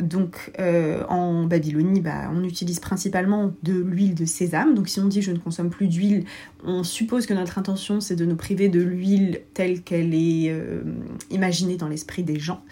Donc 0.01 0.53
euh, 0.59 1.05
en 1.09 1.45
Babylonie, 1.45 2.01
bah, 2.01 2.31
on 2.33 2.45
utilise 2.45 2.81
principalement 2.81 3.53
de 3.63 3.75
l'huile 3.75 4.15
de 4.15 4.25
sésame. 4.25 4.75
Donc 4.75 4.89
si 4.89 5.01
on 5.01 5.07
dit 5.07 5.23
je 5.23 5.33
ne 5.33 5.39
consomme 5.39 5.71
plus 5.71 5.89
d'huile, 5.89 6.25
on 6.65 6.83
suppose 6.83 7.27
que 7.27 7.35
notre 7.35 7.59
intention 7.59 8.01
c'est 8.01 8.17
de 8.17 8.25
nous 8.25 8.37
priver 8.37 8.69
de 8.69 8.81
l'huile 8.81 9.41
telle 9.55 9.83
qu'elle 9.83 10.15
est 10.15 10.51
euh, 10.51 10.83
imaginée 11.31 11.77
dans 11.77 11.89
l'esprit 11.89 12.23
des 12.23 12.39
gens. 12.39 12.63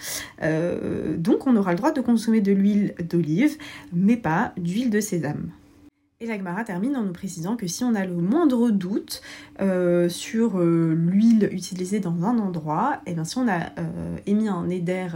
Euh, 0.43 1.17
donc 1.17 1.47
on 1.47 1.57
aura 1.57 1.73
le 1.73 1.79
droit 1.79 1.93
de 1.93 2.01
consommer 2.01 2.41
de 2.41 2.53
l'huile 2.53 2.95
d'olive, 3.09 3.57
mais 3.93 4.17
pas 4.17 4.53
d'huile 4.57 4.91
de 4.91 5.01
sésame. 5.01 5.51
Et 6.21 6.27
l'Agmara 6.27 6.65
termine 6.65 6.97
en 6.97 7.05
nous 7.05 7.13
précisant 7.13 7.55
que 7.55 7.69
si 7.69 7.85
on 7.85 7.95
a 7.95 8.05
le 8.05 8.17
moindre 8.17 8.71
doute 8.71 9.23
euh, 9.61 10.09
sur 10.09 10.59
euh, 10.59 10.93
l'huile 10.93 11.49
utilisée 11.53 12.01
dans 12.01 12.25
un 12.25 12.41
endroit, 12.41 13.01
et 13.07 13.13
eh 13.13 13.15
bien 13.15 13.23
si 13.23 13.39
on 13.39 13.47
a 13.47 13.67
euh, 13.79 14.17
émis 14.27 14.49
un 14.49 14.69
éder 14.69 15.07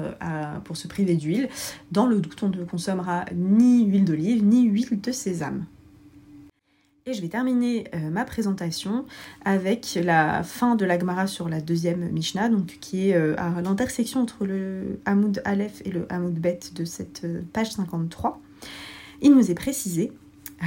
pour 0.62 0.76
se 0.76 0.86
priver 0.86 1.16
d'huile, 1.16 1.48
dans 1.90 2.06
le 2.06 2.20
doute 2.20 2.40
on 2.44 2.50
ne 2.50 2.64
consommera 2.64 3.24
ni 3.34 3.84
huile 3.84 4.04
d'olive 4.04 4.44
ni 4.44 4.62
huile 4.62 5.00
de 5.00 5.10
sésame. 5.10 5.64
Et 7.06 7.14
je 7.14 7.20
vais 7.20 7.28
terminer 7.28 7.90
ma 8.12 8.24
présentation 8.24 9.04
avec 9.44 9.98
la 10.00 10.44
fin 10.44 10.76
de 10.76 10.84
l'Agmara 10.84 11.26
sur 11.26 11.48
la 11.48 11.60
deuxième 11.60 12.10
Mishnah, 12.12 12.48
donc 12.48 12.78
qui 12.80 13.10
est 13.10 13.16
à 13.16 13.60
l'intersection 13.60 14.20
entre 14.20 14.46
le 14.46 15.00
Hamoud 15.04 15.42
Aleph 15.44 15.82
et 15.84 15.90
le 15.90 16.06
Hamoud 16.12 16.34
Bet 16.34 16.60
de 16.76 16.84
cette 16.84 17.26
page 17.52 17.72
53. 17.72 18.40
Il 19.20 19.34
nous 19.34 19.50
est 19.50 19.54
précisé 19.54 20.12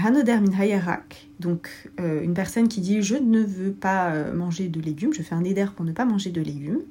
Hanoder 0.04 0.40
min 0.42 0.52
hayarak, 0.52 1.30
donc 1.40 1.70
euh, 2.02 2.22
une 2.22 2.34
personne 2.34 2.68
qui 2.68 2.82
dit 2.82 3.02
je 3.02 3.16
ne 3.16 3.42
veux 3.42 3.72
pas 3.72 4.12
euh, 4.12 4.34
manger 4.34 4.68
de 4.68 4.82
légumes, 4.82 5.14
je 5.14 5.22
fais 5.22 5.36
un 5.36 5.44
éder 5.44 5.66
pour 5.74 5.86
ne 5.86 5.94
pas 5.94 6.04
manger 6.04 6.32
de 6.32 6.42
légumes. 6.42 6.82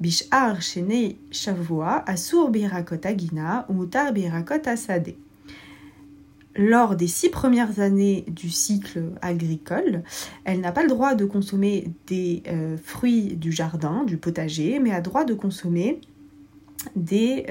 Bishar 0.00 0.60
shene 0.60 1.14
shavua 1.30 2.02
asur 2.08 2.50
birakot 2.50 2.98
agina 3.04 3.64
ou 3.68 3.74
mutar 3.74 4.12
birakot 4.12 4.66
asade. 4.66 5.14
Lors 6.56 6.96
des 6.96 7.06
six 7.06 7.30
premières 7.30 7.78
années 7.78 8.24
du 8.28 8.50
cycle 8.50 9.04
agricole, 9.22 10.02
elle 10.44 10.60
n'a 10.60 10.72
pas 10.72 10.82
le 10.82 10.88
droit 10.88 11.14
de 11.14 11.24
consommer 11.24 11.92
des 12.08 12.42
euh, 12.48 12.76
fruits 12.76 13.36
du 13.36 13.52
jardin, 13.52 14.02
du 14.04 14.16
potager, 14.16 14.80
mais 14.80 14.92
a 14.92 15.00
droit 15.00 15.24
de 15.24 15.34
consommer 15.34 16.00
des, 16.96 17.46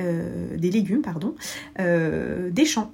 des 0.57 0.69
légumes 0.69 1.01
pardon, 1.01 1.35
des 1.79 2.65
champs. 2.65 2.91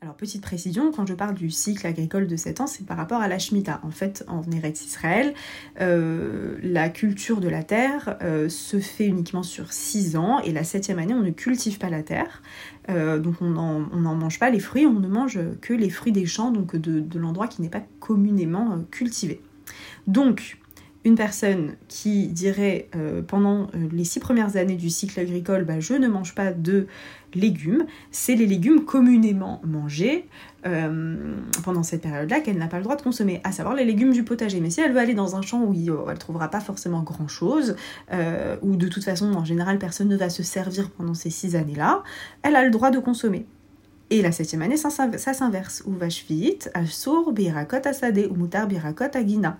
Alors, 0.00 0.14
petite 0.14 0.42
précision, 0.42 0.92
quand 0.92 1.06
je 1.06 1.14
parle 1.14 1.34
du 1.34 1.50
cycle 1.50 1.84
agricole 1.84 2.28
de 2.28 2.36
7 2.36 2.60
ans, 2.60 2.66
c'est 2.68 2.86
par 2.86 2.96
rapport 2.96 3.20
à 3.20 3.26
la 3.26 3.40
Shemitah. 3.40 3.80
En 3.82 3.90
fait, 3.90 4.24
en 4.28 4.42
Eretz 4.52 4.84
Israël, 4.86 5.34
euh, 5.80 6.56
la 6.62 6.88
culture 6.88 7.40
de 7.40 7.48
la 7.48 7.64
terre 7.64 8.16
euh, 8.22 8.48
se 8.48 8.78
fait 8.78 9.06
uniquement 9.06 9.42
sur 9.42 9.72
6 9.72 10.16
ans 10.16 10.38
et 10.38 10.52
la 10.52 10.62
septième 10.62 11.00
année, 11.00 11.14
on 11.14 11.22
ne 11.22 11.30
cultive 11.30 11.78
pas 11.78 11.90
la 11.90 12.04
terre. 12.04 12.42
Euh, 12.90 13.18
donc, 13.18 13.42
on 13.42 13.50
n'en 13.50 14.14
mange 14.14 14.38
pas 14.38 14.50
les 14.50 14.60
fruits, 14.60 14.86
on 14.86 15.00
ne 15.00 15.08
mange 15.08 15.40
que 15.60 15.74
les 15.74 15.90
fruits 15.90 16.12
des 16.12 16.26
champs, 16.26 16.52
donc 16.52 16.76
de, 16.76 17.00
de 17.00 17.18
l'endroit 17.18 17.48
qui 17.48 17.60
n'est 17.60 17.68
pas 17.68 17.82
communément 17.98 18.78
cultivé. 18.92 19.40
Donc, 20.06 20.58
une 21.08 21.16
personne 21.16 21.74
qui 21.88 22.28
dirait 22.28 22.88
euh, 22.94 23.22
pendant 23.22 23.62
euh, 23.62 23.88
les 23.92 24.04
six 24.04 24.20
premières 24.20 24.56
années 24.56 24.76
du 24.76 24.90
cycle 24.90 25.18
agricole, 25.18 25.64
bah, 25.64 25.80
je 25.80 25.94
ne 25.94 26.06
mange 26.06 26.34
pas 26.34 26.52
de 26.52 26.86
légumes, 27.34 27.86
c'est 28.10 28.34
les 28.34 28.46
légumes 28.46 28.84
communément 28.84 29.60
mangés 29.64 30.26
euh, 30.66 31.34
pendant 31.64 31.82
cette 31.82 32.02
période-là 32.02 32.40
qu'elle 32.40 32.58
n'a 32.58 32.68
pas 32.68 32.76
le 32.76 32.82
droit 32.84 32.96
de 32.96 33.02
consommer, 33.02 33.40
à 33.42 33.52
savoir 33.52 33.74
les 33.74 33.84
légumes 33.84 34.12
du 34.12 34.22
potager. 34.22 34.60
Mais 34.60 34.70
si 34.70 34.80
elle 34.80 34.92
veut 34.92 35.00
aller 35.00 35.14
dans 35.14 35.34
un 35.34 35.42
champ 35.42 35.62
où 35.64 35.72
elle 35.74 36.14
ne 36.14 36.18
trouvera 36.18 36.48
pas 36.48 36.60
forcément 36.60 37.02
grand-chose, 37.02 37.76
où 38.62 38.76
de 38.76 38.88
toute 38.88 39.04
façon 39.04 39.32
en 39.34 39.44
général 39.44 39.78
personne 39.78 40.08
ne 40.08 40.16
va 40.16 40.30
se 40.30 40.42
servir 40.42 40.90
pendant 40.90 41.14
ces 41.14 41.30
six 41.30 41.56
années-là, 41.56 42.02
elle 42.42 42.56
a 42.56 42.64
le 42.64 42.70
droit 42.70 42.90
de 42.90 42.98
consommer. 42.98 43.46
Et 44.10 44.22
la 44.22 44.32
septième 44.32 44.62
année, 44.62 44.78
ça, 44.78 44.90
s'inverse. 44.90 45.82
Ou 45.86 45.94
vite, 46.30 46.70
asur, 46.72 47.32
birakot 47.32 47.86
asade, 47.86 48.26
ou 48.30 48.34
mutar 48.36 48.66
birakot 48.66 49.04
agina 49.12 49.58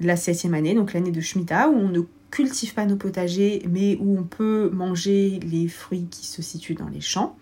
la 0.00 0.16
septième 0.16 0.54
année, 0.54 0.74
donc 0.74 0.92
l'année 0.92 1.10
de 1.10 1.20
Shemitah, 1.20 1.68
où 1.68 1.74
on 1.74 1.88
ne 1.88 2.00
cultive 2.30 2.74
pas 2.74 2.86
nos 2.86 2.96
potagers, 2.96 3.62
mais 3.68 3.96
où 4.00 4.18
on 4.18 4.24
peut 4.24 4.70
manger 4.72 5.40
les 5.42 5.68
fruits 5.68 6.06
qui 6.10 6.26
se 6.26 6.42
situent 6.42 6.74
dans 6.74 6.88
les 6.88 7.00
champs. 7.00 7.36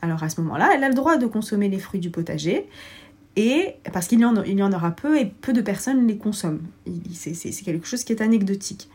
Alors 0.00 0.22
à 0.22 0.28
ce 0.28 0.40
moment-là, 0.40 0.70
elle 0.74 0.84
a 0.84 0.88
le 0.88 0.94
droit 0.94 1.16
de 1.16 1.26
consommer 1.26 1.68
les 1.68 1.78
fruits 1.78 2.00
du 2.00 2.10
potager, 2.10 2.66
et 3.36 3.76
parce 3.92 4.08
qu'il 4.08 4.20
y, 4.20 4.24
en, 4.24 4.72
aura 4.72 4.90
peu 4.90 5.18
et 5.18 5.26
peu 5.26 5.52
de 5.52 5.60
personnes 5.60 6.08
les 6.08 6.16
consomment. 6.16 6.66
C'est 7.12 7.50
quelque 7.64 7.86
chose 7.86 8.02
qui 8.02 8.12
est 8.12 8.20
anecdotique. 8.20 8.88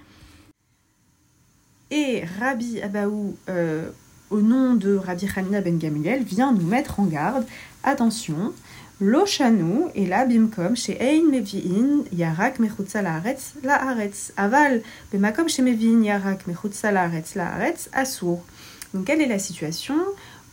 Et 1.92 2.24
Rabbi 2.40 2.82
Abaou, 2.82 3.38
euh, 3.48 3.90
au 4.32 4.42
nom 4.42 4.74
de 4.74 4.96
Rabbi 4.96 5.28
Hanina 5.34 5.62
ben 5.62 5.78
Gamliel, 5.78 6.24
vient 6.24 6.52
nous 6.52 6.66
mettre 6.66 7.00
en 7.00 7.06
garde. 7.06 7.46
Attention, 7.84 8.52
Loshanu 9.02 9.90
et 9.96 10.06
là 10.06 10.26
bimkom 10.26 10.76
chez 10.76 10.98
Ein 11.02 11.30
Mevi'in 11.32 12.04
Yarak 12.12 12.60
Mechutza 12.60 13.02
Laaretz 13.02 13.54
Laaretz 13.64 14.32
Aval 14.38 14.82
Bemakom 15.12 15.50
chez 15.50 15.62
Mevi'in 15.62 16.04
Yarak 16.04 16.48
Mechutza 16.48 16.92
Laaretz 16.92 17.36
Laaretz 17.36 17.90
Assour. 17.92 18.44
Donc 18.94 19.06
quelle 19.06 19.22
est 19.22 19.28
la 19.28 19.40
situation? 19.40 19.96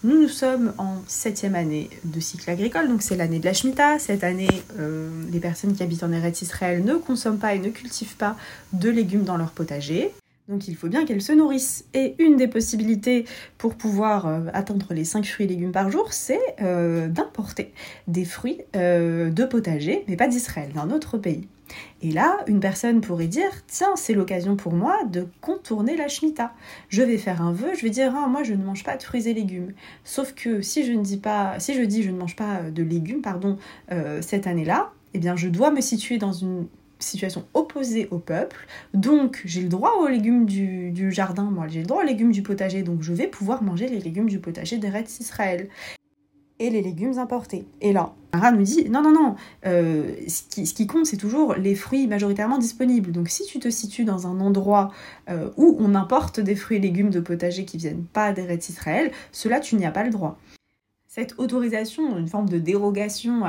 Nous, 0.02 0.18
nous 0.18 0.28
sommes 0.28 0.72
en 0.78 0.94
septième 1.06 1.54
année 1.54 1.90
de 2.04 2.20
cycle 2.20 2.48
agricole, 2.48 2.88
donc 2.88 3.02
c'est 3.02 3.16
l'année 3.16 3.38
de 3.38 3.44
la 3.44 3.52
Shemitah. 3.52 3.98
Cette 3.98 4.24
année, 4.24 4.48
euh, 4.78 5.10
les 5.30 5.40
personnes 5.40 5.74
qui 5.74 5.82
habitent 5.82 6.02
en 6.02 6.10
Eretz 6.10 6.40
Israël 6.40 6.82
ne 6.82 6.94
consomment 6.94 7.38
pas 7.38 7.54
et 7.54 7.58
ne 7.58 7.68
cultivent 7.68 8.16
pas 8.16 8.34
de 8.72 8.88
légumes 8.88 9.24
dans 9.24 9.36
leur 9.36 9.50
potager. 9.50 10.14
Donc 10.50 10.66
il 10.66 10.74
faut 10.74 10.88
bien 10.88 11.04
qu'elles 11.04 11.22
se 11.22 11.32
nourrissent. 11.32 11.84
Et 11.94 12.16
une 12.18 12.36
des 12.36 12.48
possibilités 12.48 13.24
pour 13.56 13.76
pouvoir 13.76 14.26
euh, 14.26 14.46
atteindre 14.52 14.92
les 14.92 15.04
5 15.04 15.24
fruits 15.24 15.46
et 15.46 15.48
légumes 15.48 15.70
par 15.70 15.90
jour, 15.90 16.12
c'est 16.12 16.40
euh, 16.60 17.08
d'importer 17.08 17.72
des 18.08 18.24
fruits 18.24 18.60
euh, 18.74 19.30
de 19.30 19.44
potager, 19.44 20.04
mais 20.08 20.16
pas 20.16 20.26
d'Israël, 20.26 20.72
d'un 20.72 20.90
autre 20.90 21.18
pays. 21.18 21.46
Et 22.02 22.10
là, 22.10 22.38
une 22.48 22.58
personne 22.58 23.00
pourrait 23.00 23.28
dire 23.28 23.50
Tiens, 23.68 23.94
c'est 23.94 24.12
l'occasion 24.12 24.56
pour 24.56 24.72
moi 24.72 25.04
de 25.04 25.28
contourner 25.40 25.96
la 25.96 26.08
Shemitah. 26.08 26.52
Je 26.88 27.02
vais 27.02 27.16
faire 27.16 27.42
un 27.42 27.52
vœu, 27.52 27.68
je 27.76 27.82
vais 27.82 27.90
dire 27.90 28.12
ah, 28.16 28.26
Moi, 28.26 28.42
je 28.42 28.54
ne 28.54 28.64
mange 28.64 28.82
pas 28.82 28.96
de 28.96 29.04
fruits 29.04 29.28
et 29.28 29.34
légumes. 29.34 29.72
Sauf 30.02 30.34
que 30.34 30.62
si 30.62 30.84
je 30.84 30.90
ne 30.90 31.02
dis 31.04 31.18
pas, 31.18 31.60
si 31.60 31.74
je 31.74 31.82
dis 31.82 32.02
je 32.02 32.10
ne 32.10 32.18
mange 32.18 32.34
pas 32.34 32.62
de 32.62 32.82
légumes, 32.82 33.22
pardon, 33.22 33.56
cette 34.20 34.48
année-là, 34.48 34.90
eh 35.14 35.20
bien, 35.20 35.36
je 35.36 35.48
dois 35.48 35.70
me 35.70 35.80
situer 35.80 36.18
dans 36.18 36.32
une 36.32 36.66
situation 37.00 37.44
opposée 37.54 38.08
au 38.10 38.18
peuple. 38.18 38.66
Donc 38.94 39.42
j'ai 39.44 39.62
le 39.62 39.68
droit 39.68 39.92
aux 40.00 40.08
légumes 40.08 40.46
du, 40.46 41.12
jardin, 41.12 41.44
moi 41.44 41.66
j'ai 41.68 41.80
le 41.80 41.86
droit 41.86 42.02
aux 42.02 42.06
légumes 42.06 42.32
du 42.32 42.42
potager, 42.42 42.82
donc 42.82 43.02
je 43.02 43.12
vais 43.12 43.26
pouvoir 43.26 43.62
manger 43.62 43.88
les 43.88 44.00
légumes 44.00 44.28
du 44.28 44.38
potager 44.38 44.78
d'Eretz 44.78 45.20
Israël. 45.20 45.68
et 46.58 46.68
les 46.68 46.82
légumes 46.82 47.18
importés. 47.18 47.64
Et 47.80 47.94
là, 47.94 48.12
Mara 48.34 48.52
nous 48.52 48.62
dit 48.62 48.90
non, 48.90 49.00
non, 49.00 49.12
non, 49.12 49.34
euh, 49.64 50.14
ce, 50.28 50.42
qui, 50.74 50.86
compte, 50.86 51.06
c'est 51.06 51.16
toujours 51.16 51.54
les 51.54 51.74
fruits 51.74 52.06
majoritairement 52.06 52.58
disponibles. 52.58 53.12
Donc 53.12 53.30
si 53.30 53.46
tu 53.46 53.58
te 53.58 53.70
situes 53.70 54.04
dans 54.04 54.26
un 54.26 54.40
endroit 54.40 54.92
euh, 55.30 55.48
où 55.56 55.76
on 55.80 55.94
importe 55.94 56.38
des 56.38 56.54
fruits 56.54 56.76
et 56.76 56.80
légumes 56.80 57.08
de 57.08 57.20
potager 57.20 57.64
qui 57.64 57.78
viennent 57.78 58.04
pas 58.04 58.32
d'Eretz 58.32 58.68
Israël, 58.68 59.10
cela, 59.32 59.58
tu 59.60 59.76
n'y 59.76 59.86
as 59.86 59.90
pas 59.90 60.04
le 60.04 60.10
droit 60.10 60.38
cette 61.12 61.34
autorisation, 61.38 62.16
une 62.16 62.28
forme 62.28 62.48
de 62.48 62.58
dérogation 62.58 63.42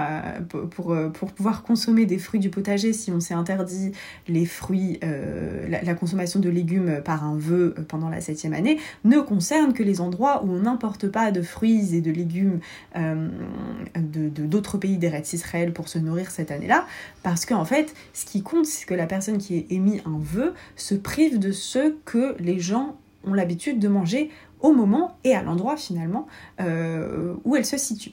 pour, 0.72 0.94
euh, 0.94 1.10
pour, 1.10 1.32
pouvoir 1.32 1.62
consommer 1.62 2.08
des 2.08 2.18
fruits 2.18 2.40
du 2.40 2.50
potager 2.50 2.92
si 2.92 3.12
on 3.12 3.20
s'est 3.20 3.36
interdit 3.36 3.92
les 4.28 4.48
fruits, 4.48 5.00
euh, 5.04 5.68
la, 5.70 5.94
consommation 5.94 6.40
de 6.40 6.50
légumes 6.50 7.02
par 7.06 7.24
un 7.24 7.38
vœu 7.38 7.76
euh, 7.78 7.84
pendant 7.88 8.10
la 8.10 8.20
septième 8.20 8.54
année, 8.54 8.80
ne 9.04 9.20
concerne 9.20 9.74
que 9.74 9.84
les 9.84 10.02
endroits 10.02 10.44
où 10.44 10.50
on 10.50 10.62
n'importe 10.62 11.08
pas 11.10 11.30
de 11.30 11.44
fruits 11.44 11.94
et 11.94 12.02
de 12.02 12.10
légumes 12.10 12.62
de 12.96 14.30
d'autres 14.48 14.80
pays 14.80 14.98
d'Eretz 14.98 15.34
Israël 15.34 15.72
pour 15.72 15.88
se 15.88 16.00
nourrir 16.00 16.32
cette 16.32 16.50
année-là, 16.50 16.88
parce 17.22 17.46
qu'en 17.46 17.66
fait, 17.66 17.94
ce 18.14 18.26
qui 18.26 18.42
compte, 18.42 18.66
c'est 18.66 18.88
que 18.88 18.96
la 18.96 19.06
personne 19.06 19.38
qui 19.38 19.56
ait 19.56 19.68
émis 19.70 20.02
un 20.08 20.18
vœu 20.18 20.56
se 20.76 20.96
prive 20.96 21.38
de 21.38 21.52
ce 21.52 21.94
que 22.06 22.36
les 22.40 22.60
gens 22.60 22.98
ont 23.24 23.36
l'habitude 23.36 23.78
de 23.78 23.88
manger 23.88 24.32
au 24.62 24.72
moment 24.72 25.18
et 25.24 25.36
à 25.36 25.44
l'endroit 25.44 25.78
finalement 25.78 26.28
euh, 26.60 27.34
où 27.44 27.56
elle 27.56 27.66
se 27.66 27.78
situe. 27.78 28.12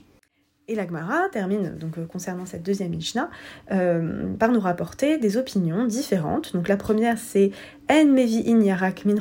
Et 0.71 0.75
l'Agmara 0.75 1.31
termine 1.33 1.77
donc 1.79 1.97
euh, 1.97 2.05
concernant 2.05 2.45
cette 2.45 2.63
deuxième 2.63 2.91
Mishnah 2.91 3.31
euh, 3.73 4.35
par 4.35 4.51
nous 4.51 4.61
rapporter 4.61 5.17
des 5.17 5.39
opinions 5.39 5.87
différentes. 5.87 6.53
Donc 6.53 6.69
la 6.69 6.77
première 6.77 7.17
c'est 7.17 7.53
En 7.91 8.05
mevi 8.05 8.45
in 8.47 8.61
yarak 8.61 9.07
min 9.07 9.15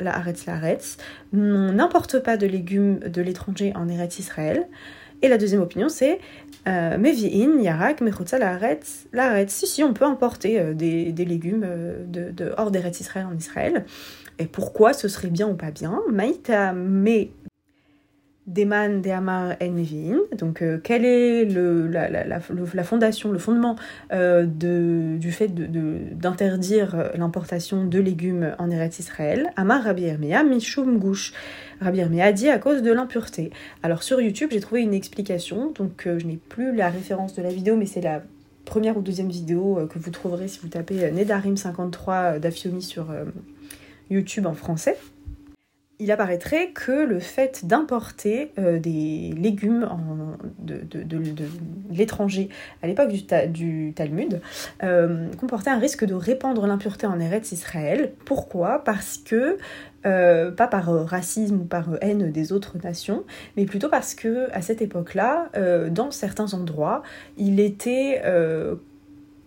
la 0.00 0.16
aretz 0.16 0.44
la 0.46 0.60
On 1.32 1.72
n'importe 1.72 2.18
pas 2.18 2.36
de 2.36 2.46
légumes 2.46 2.98
de 2.98 3.22
l'étranger 3.22 3.72
en 3.74 3.88
Eretz 3.88 4.18
Israël. 4.18 4.68
Et 5.22 5.28
la 5.28 5.38
deuxième 5.38 5.62
opinion 5.62 5.88
c'est 5.88 6.20
Mevi 6.66 7.42
in 7.42 7.62
yarak 7.62 8.02
mechutsa 8.02 8.38
la 8.38 8.52
aretz 8.52 9.06
Si 9.48 9.66
si 9.66 9.82
on 9.82 9.94
peut 9.94 10.04
importer 10.04 10.74
des, 10.74 11.24
légumes 11.24 11.66
de, 12.06 12.52
hors 12.58 12.70
d'Eretz 12.70 13.00
Israël 13.00 13.24
en 13.24 13.34
Israël. 13.34 13.86
Et 14.38 14.46
pourquoi 14.46 14.92
ce 14.92 15.08
serait 15.08 15.30
bien 15.30 15.48
ou 15.48 15.54
pas 15.54 15.70
bien 15.70 16.02
Maïta 16.10 16.72
me 16.72 17.28
Deman 18.46 19.02
de 19.02 19.10
Amar 19.10 19.56
Envin. 19.60 20.18
Donc, 20.38 20.62
euh, 20.62 20.78
quelle 20.78 21.04
est 21.04 21.46
la, 21.46 22.84
fondation, 22.84 23.32
le 23.32 23.38
fondement 23.38 23.74
euh, 24.12 24.46
du 24.46 25.32
fait 25.32 25.48
d'interdire 25.48 27.10
de, 27.12 27.18
l'importation 27.18 27.84
de 27.84 27.98
légumes 27.98 28.54
en 28.58 28.70
Eretz 28.70 29.00
Israël? 29.00 29.50
Amar 29.56 29.82
Rabbi 29.82 30.04
Hermia 30.04 30.44
Mishum 30.44 30.98
Gouche. 30.98 31.32
Rabbi 31.80 31.98
Hermia 31.98 32.30
dit 32.30 32.48
à 32.48 32.58
cause 32.58 32.82
de 32.82 32.92
l'impureté. 32.92 33.50
Alors, 33.82 34.04
sur 34.04 34.20
YouTube, 34.20 34.50
j'ai 34.52 34.60
trouvé 34.60 34.82
une 34.82 34.94
explication. 34.94 35.72
Donc, 35.72 36.06
euh, 36.06 36.20
je 36.20 36.26
n'ai 36.26 36.36
plus 36.36 36.74
la 36.74 36.88
référence 36.88 37.34
de 37.34 37.42
la 37.42 37.50
vidéo, 37.50 37.74
mais 37.76 37.86
c'est 37.86 38.00
la 38.00 38.22
première 38.64 38.96
ou 38.96 39.00
deuxième 39.00 39.28
vidéo 39.28 39.88
que 39.92 39.98
vous 39.98 40.10
trouverez 40.10 40.46
si 40.48 40.60
vous 40.60 40.68
tapez 40.68 41.10
Nedarim 41.12 41.56
53 41.56 42.40
d'Afiomi 42.40 42.82
sur 42.82 43.06
YouTube 44.10 44.46
en 44.46 44.54
français, 44.54 44.96
il 45.98 46.10
apparaîtrait 46.10 46.70
que 46.74 46.92
le 46.92 47.20
fait 47.20 47.64
d'importer 47.64 48.52
euh, 48.58 48.78
des 48.78 49.32
légumes 49.36 49.88
de, 50.58 50.80
l'étranger 51.90 52.48
à 52.82 52.86
l'époque 52.86 53.10
du, 53.48 53.92
Talmud 53.94 54.40
euh, 54.82 55.28
comportait 55.40 55.70
un 55.70 55.78
risque 55.78 56.04
de 56.04 56.14
répandre 56.14 56.66
l'impureté 56.66 57.06
en 57.06 57.18
Eretz 57.18 57.52
Israël. 57.52 58.12
Pourquoi? 58.24 58.84
Parce 58.84 59.16
que, 59.18 59.56
euh, 60.04 60.50
pas 60.50 60.66
par 60.66 60.86
racisme 61.06 61.62
ou 61.62 61.64
par 61.64 61.88
haine 62.02 62.30
des 62.30 62.52
autres 62.52 62.76
nations, 62.82 63.24
mais 63.56 63.64
plutôt 63.64 63.88
parce 63.88 64.14
que 64.14 64.48
à 64.52 64.60
cette 64.60 64.82
époque-là, 64.82 65.50
dans 65.90 66.10
certains 66.10 66.52
endroits, 66.52 67.02
il 67.38 67.58
était 67.60 68.22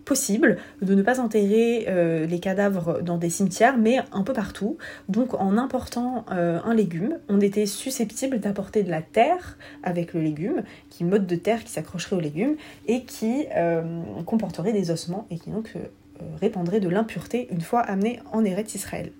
possible 0.09 0.57
de 0.81 0.95
ne 0.95 1.03
pas 1.03 1.19
enterrer 1.19 1.85
euh, 1.87 2.25
les 2.25 2.39
cadavres 2.39 3.03
dans 3.03 3.19
des 3.19 3.29
cimetières, 3.29 3.77
mais 3.77 3.99
un 4.11 4.23
peu 4.23 4.33
partout. 4.33 4.77
Donc 5.07 5.35
en 5.35 5.55
important 5.55 6.25
euh, 6.31 6.59
un 6.65 6.73
légume, 6.73 7.19
on 7.29 7.39
était 7.39 7.67
susceptible 7.67 8.39
d'apporter 8.39 8.81
de 8.81 8.89
la 8.89 9.03
terre 9.03 9.59
avec 9.83 10.15
le 10.15 10.21
légume, 10.21 10.63
qui 10.89 11.03
mode 11.03 11.27
de 11.27 11.35
terre 11.35 11.63
qui 11.63 11.71
s'accrocherait 11.71 12.15
au 12.15 12.19
légume 12.19 12.55
et 12.87 13.03
qui 13.03 13.45
euh, 13.55 13.83
comporterait 14.25 14.73
des 14.73 14.89
ossements 14.89 15.27
et 15.29 15.37
qui 15.37 15.51
donc 15.51 15.75
répandrait 16.41 16.79
de 16.79 16.89
l'impureté 16.89 17.47
une 17.51 17.61
fois 17.61 17.81
amené 17.81 18.19
en 18.33 18.43
Eretz 18.43 18.73
Israël. 18.73 19.11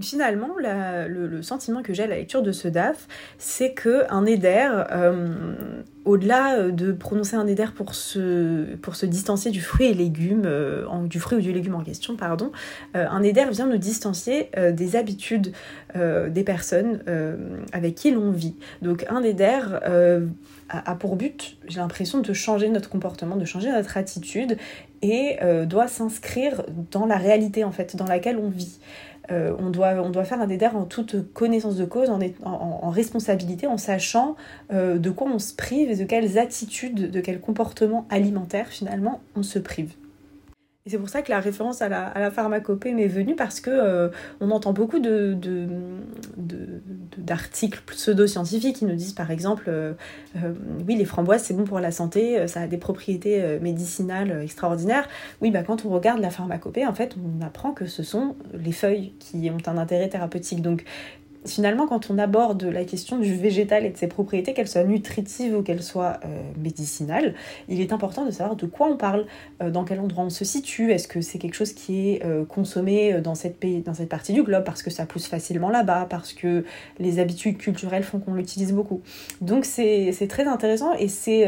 Finalement, 0.00 0.48
le, 0.56 1.42
sentiment 1.42 1.82
que 1.82 1.92
j'ai 1.92 2.04
à 2.04 2.06
la 2.06 2.16
lecture 2.16 2.40
de 2.40 2.50
ce 2.50 2.66
DAF, 2.66 3.08
c'est 3.36 3.74
que 3.74 4.10
un 4.10 4.24
éder, 4.24 4.70
euh, 4.90 5.54
au-delà 6.06 6.54
euh, 6.56 6.70
de 6.70 6.92
prononcer 6.92 7.36
un 7.36 7.46
éder 7.46 7.66
pour 7.76 7.94
se, 7.94 9.04
distancier 9.04 9.50
du 9.50 9.60
fruit 9.60 9.88
et 9.88 9.94
légumes, 9.94 10.44
euh, 10.46 10.86
du 11.04 11.20
fruit 11.20 11.36
ou 11.36 11.40
du 11.42 11.52
légume 11.52 11.74
en 11.74 11.84
question, 11.84 12.16
pardon, 12.16 12.52
un 12.94 13.22
éder 13.22 13.44
vient 13.50 13.66
nous 13.66 13.76
distancier 13.76 14.50
des 14.72 14.96
habitudes 14.96 15.52
des 15.94 16.44
personnes 16.44 17.00
avec 17.72 17.94
qui 17.94 18.12
l'on 18.12 18.30
vit. 18.30 18.56
Donc 18.80 19.04
un 19.10 19.22
éder 19.22 19.60
a, 20.70 20.94
pour 20.94 21.16
but, 21.16 21.58
j'ai 21.68 21.80
l'impression, 21.80 22.20
de 22.20 22.32
changer 22.32 22.70
notre 22.70 22.88
comportement, 22.88 23.36
de 23.36 23.44
changer 23.44 23.70
notre 23.70 23.96
attitude 23.98 24.56
et 25.02 25.38
doit 25.66 25.88
s'inscrire 25.88 26.62
dans 26.90 27.04
la 27.06 27.16
réalité 27.16 27.64
en 27.64 27.72
fait, 27.72 27.96
dans 27.96 28.06
laquelle 28.06 28.38
on 28.38 28.48
vit. 28.48 28.78
Euh, 29.30 29.54
on, 29.58 29.70
doit, 29.70 30.24
faire 30.24 30.40
un 30.40 30.48
éder 30.48 30.66
en 30.66 30.84
toute 30.84 31.32
connaissance 31.32 31.76
de 31.76 31.84
cause, 31.84 32.10
en, 32.10 32.90
responsabilité, 32.90 33.66
en 33.66 33.78
sachant 33.78 34.36
euh, 34.72 34.98
de 34.98 35.10
quoi 35.10 35.28
on 35.28 35.38
se 35.38 35.54
prive 35.54 35.90
et 35.90 35.96
de 35.96 36.04
quelles 36.04 36.38
attitudes, 36.38 37.10
de 37.10 37.20
quels 37.20 37.40
comportements 37.40 38.06
alimentaires 38.10 38.68
finalement 38.68 39.20
on 39.36 39.42
se 39.42 39.58
prive. 39.58 39.94
C'est 40.84 40.98
pour 40.98 41.08
ça 41.08 41.22
que 41.22 41.30
la 41.30 41.38
référence 41.38 41.80
à 41.80 41.88
la, 41.88 42.30
pharmacopée 42.32 42.92
m'est 42.92 43.06
venue 43.06 43.36
parce 43.36 43.60
que 43.60 43.70
euh, 43.70 44.08
on 44.40 44.50
entend 44.50 44.72
beaucoup 44.72 44.98
d'articles 47.18 47.82
pseudo-scientifiques 47.86 48.78
qui 48.78 48.86
nous 48.86 48.96
disent 48.96 49.12
par 49.12 49.30
exemple 49.30 49.66
euh, 49.68 49.92
euh, 50.38 50.52
oui 50.84 50.96
les 50.96 51.04
framboises 51.04 51.44
c'est 51.44 51.54
bon 51.54 51.62
pour 51.62 51.78
la 51.78 51.92
santé, 51.92 52.48
ça 52.48 52.62
a 52.62 52.66
des 52.66 52.78
propriétés 52.78 53.60
médicinales 53.60 54.42
extraordinaires. 54.42 55.08
Oui 55.40 55.52
bah 55.52 55.62
quand 55.62 55.84
on 55.84 55.90
regarde 55.90 56.18
la 56.18 56.30
pharmacopée 56.30 56.84
en 56.84 56.94
fait 56.94 57.14
on 57.16 57.40
apprend 57.44 57.70
que 57.70 57.86
ce 57.86 58.02
sont 58.02 58.34
les 58.52 58.72
feuilles 58.72 59.12
qui 59.20 59.50
ont 59.50 59.58
un 59.70 59.78
intérêt 59.78 60.08
thérapeutique. 60.08 60.62
Donc 60.62 60.82
finalement, 61.44 61.86
quand 61.86 62.10
on 62.10 62.18
aborde 62.18 62.64
la 62.64 62.84
question 62.84 63.18
du 63.18 63.34
végétal 63.34 63.84
et 63.84 63.90
de 63.90 63.96
ses 63.96 64.06
propriétés, 64.06 64.54
qu'elles 64.54 64.68
soient 64.68 64.84
nutritives 64.84 65.56
ou 65.56 65.62
qu'elles 65.62 65.82
soient 65.82 66.20
euh, 66.24 66.42
médicinales, 66.56 67.34
il 67.68 67.80
est 67.80 67.92
important 67.92 68.24
de 68.24 68.30
savoir 68.30 68.56
de 68.56 68.66
quoi 68.66 68.88
on 68.88 68.96
parle, 68.96 69.26
euh, 69.62 69.70
dans 69.70 69.84
quel 69.84 70.00
endroit 70.00 70.24
on 70.24 70.30
se 70.30 70.44
situe, 70.44 70.92
est-ce 70.92 71.08
que 71.08 71.20
c'est 71.20 71.38
quelque 71.38 71.54
chose 71.54 71.72
qui 71.72 72.10
est 72.10 72.24
euh, 72.24 72.44
consommé 72.44 73.20
dans 73.20 73.34
cette, 73.34 73.58
pays, 73.58 73.80
dans 73.80 73.94
cette 73.94 74.08
partie 74.08 74.32
du 74.32 74.42
globe 74.42 74.64
parce 74.64 74.82
que 74.82 74.90
ça 74.90 75.06
pousse 75.06 75.26
facilement 75.26 75.70
là-bas, 75.70 76.06
parce 76.08 76.32
que 76.32 76.64
les 76.98 77.18
habitudes 77.18 77.58
culturelles 77.58 78.04
font 78.04 78.20
qu'on 78.20 78.34
l'utilise 78.34 78.72
beaucoup. 78.72 79.00
Donc 79.40 79.64
c'est 79.64 80.26
très 80.28 80.46
intéressant 80.46 80.92
et 80.94 81.08
c'est 81.08 81.46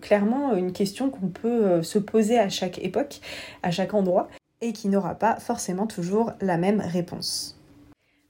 clairement 0.00 0.54
une 0.54 0.72
question 0.72 1.10
qu'on 1.10 1.28
peut 1.28 1.82
se 1.82 1.98
poser 1.98 2.38
à 2.38 2.48
chaque 2.48 2.78
époque, 2.82 3.20
à 3.62 3.70
chaque 3.70 3.94
endroit, 3.94 4.28
et 4.60 4.72
qui 4.72 4.88
n'aura 4.88 5.14
pas 5.14 5.36
forcément 5.36 5.86
toujours 5.86 6.32
la 6.40 6.56
même 6.56 6.80
réponse. 6.80 7.55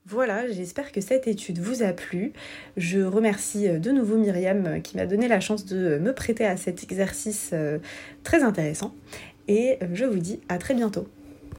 Voilà, 0.09 0.49
j'espère 0.49 0.93
que 0.93 1.01
cette 1.01 1.27
étude 1.27 1.59
vous 1.59 1.83
a 1.83 1.93
plu. 1.93 2.33
Je 2.77 3.01
remercie 3.01 3.67
euh, 3.67 3.81
de 3.81 3.91
nouveau 3.91 4.17
Myriam 4.17 4.65
euh, 4.65 4.79
qui 4.79 4.97
m'a 4.97 5.05
donné 5.05 5.27
la 5.27 5.41
chance 5.41 5.65
de 5.65 5.99
me 5.99 6.15
prêter 6.15 6.47
à 6.47 6.57
cet 6.57 6.85
exercice 6.85 7.51
euh, 7.53 7.79
très 8.23 8.45
intéressant. 8.45 8.95
Et 9.49 9.81
je 9.93 10.05
vous 10.05 10.19
dis 10.21 10.41
à 10.49 10.59
très 10.59 10.75
bientôt. 10.75 11.09